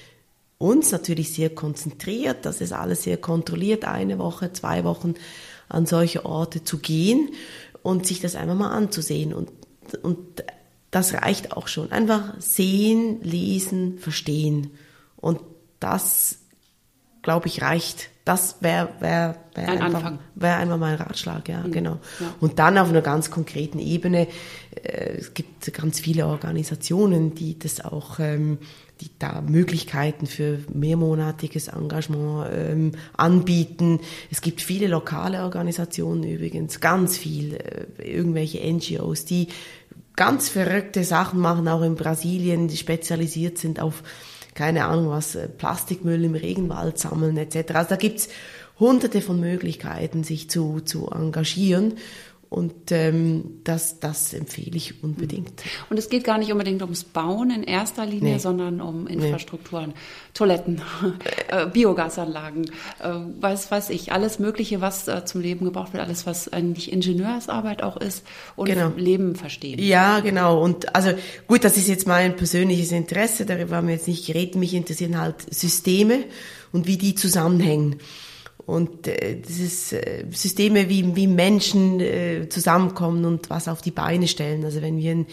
[0.58, 5.14] uns natürlich sehr konzentriert, das ist alles sehr kontrolliert, eine Woche, zwei Wochen
[5.70, 7.30] an solche Orte zu gehen
[7.82, 9.32] und sich das einfach mal anzusehen.
[9.32, 9.50] Und,
[10.02, 10.18] und
[10.90, 11.90] das reicht auch schon.
[11.92, 14.70] Einfach sehen, lesen, verstehen.
[15.20, 15.40] Und
[15.80, 16.38] das,
[17.22, 18.10] glaube ich, reicht.
[18.24, 20.18] Das wäre wär, wär Ein einfach, Anfang.
[20.34, 21.72] wär einfach mein Ratschlag, ja, Mhm.
[21.72, 21.98] genau.
[22.20, 22.34] Ja.
[22.40, 24.28] Und dann auf einer ganz konkreten Ebene,
[24.82, 28.58] äh, es gibt ganz viele Organisationen, die das auch, ähm,
[29.00, 34.00] die da Möglichkeiten für mehrmonatiges Engagement ähm, anbieten.
[34.30, 39.48] Es gibt viele lokale Organisationen übrigens, ganz viel, äh, irgendwelche NGOs, die
[40.16, 44.02] ganz verrückte Sachen machen, auch in Brasilien, die spezialisiert sind auf,
[44.60, 47.72] keine Ahnung was, äh, Plastikmüll im Regenwald sammeln etc.
[47.72, 48.28] Also da gibt's
[48.78, 51.94] hunderte von Möglichkeiten, sich zu, zu engagieren.
[52.50, 55.62] Und ähm, das, das empfehle ich unbedingt.
[55.88, 58.38] Und es geht gar nicht unbedingt ums Bauen in erster Linie, Nee.
[58.38, 59.94] sondern um Infrastrukturen,
[60.34, 60.82] Toiletten,
[61.48, 62.64] äh, Biogasanlagen,
[62.98, 63.08] äh,
[63.40, 67.84] weiß, weiß ich, alles Mögliche, was äh, zum Leben gebraucht wird, alles, was eigentlich Ingenieursarbeit
[67.84, 68.26] auch ist
[68.56, 68.90] und Genau.
[68.96, 69.78] Leben verstehen.
[69.78, 70.60] Ja, genau.
[70.60, 71.12] Und also
[71.46, 74.56] gut, das ist jetzt mein persönliches Interesse, darüber haben wir jetzt nicht geredet.
[74.56, 76.24] Mich interessieren halt Systeme
[76.72, 78.00] und wie die zusammenhängen.
[78.66, 84.28] Und äh, dieses äh, Systeme, wie, wie Menschen äh, zusammenkommen und was auf die Beine
[84.28, 84.64] stellen.
[84.64, 85.26] Also wenn wir ein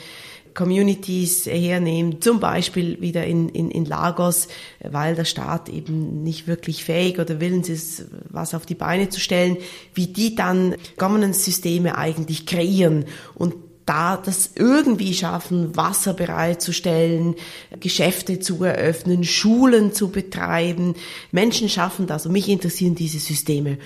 [0.58, 4.48] Communities hernehmen, zum Beispiel wieder in, in, in Lagos,
[4.82, 9.20] weil der Staat eben nicht wirklich fähig oder willens ist, was auf die Beine zu
[9.20, 9.58] stellen,
[9.94, 13.06] wie die dann Governance-Systeme eigentlich kreieren
[13.36, 13.54] und
[13.88, 17.36] da das irgendwie schaffen, Wasser bereitzustellen,
[17.80, 20.94] Geschäfte zu eröffnen, Schulen zu betreiben.
[21.32, 23.78] Menschen schaffen das und mich interessieren diese Systeme.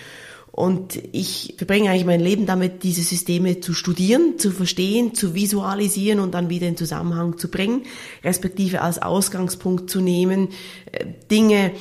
[0.52, 6.20] Und ich verbringe eigentlich mein Leben damit, diese Systeme zu studieren, zu verstehen, zu visualisieren
[6.20, 7.84] und dann wieder in Zusammenhang zu bringen,
[8.24, 10.50] respektive als Ausgangspunkt zu nehmen,
[10.92, 11.72] äh, Dinge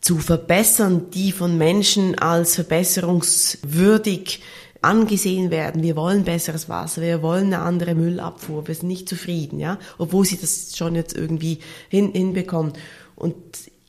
[0.00, 4.40] zu verbessern, die von Menschen als verbesserungswürdig
[4.84, 5.82] angesehen werden.
[5.82, 10.24] Wir wollen besseres Wasser, wir wollen eine andere Müllabfuhr, wir sind nicht zufrieden, ja, obwohl
[10.24, 11.58] sie das schon jetzt irgendwie
[11.88, 12.72] hin, hinbekommen.
[13.16, 13.34] Und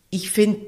[0.09, 0.59] ich finde,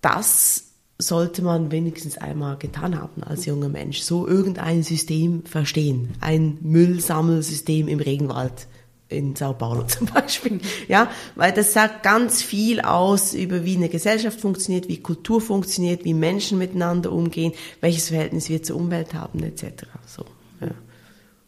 [0.00, 0.64] das
[0.98, 4.00] sollte man wenigstens einmal getan haben als junger Mensch.
[4.00, 6.10] So irgendein System verstehen.
[6.20, 8.68] Ein Müllsammelsystem im Regenwald.
[9.08, 10.60] In Sao Paulo zum Beispiel.
[10.88, 16.04] Ja, weil das sagt ganz viel aus über wie eine Gesellschaft funktioniert, wie Kultur funktioniert,
[16.04, 19.84] wie Menschen miteinander umgehen, welches Verhältnis wir zur Umwelt haben, etc.
[20.06, 20.24] So,
[20.60, 20.72] ja.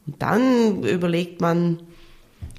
[0.06, 1.80] Und dann überlegt man,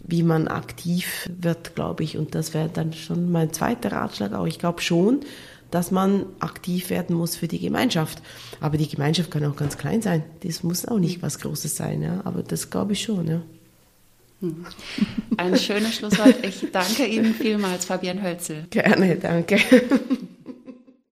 [0.03, 2.17] wie man aktiv wird, glaube ich.
[2.17, 4.47] Und das wäre dann schon mein zweiter Ratschlag auch.
[4.47, 5.21] Ich glaube schon,
[5.69, 8.21] dass man aktiv werden muss für die Gemeinschaft.
[8.61, 10.23] Aber die Gemeinschaft kann auch ganz klein sein.
[10.43, 12.21] Das muss auch nicht was Großes sein, ja.
[12.23, 13.41] Aber das glaube ich schon, ja.
[15.38, 16.45] Ein schönes Schlusswort.
[16.45, 18.67] Ich danke Ihnen vielmals, Fabian Hölzel.
[18.69, 19.59] Gerne, danke.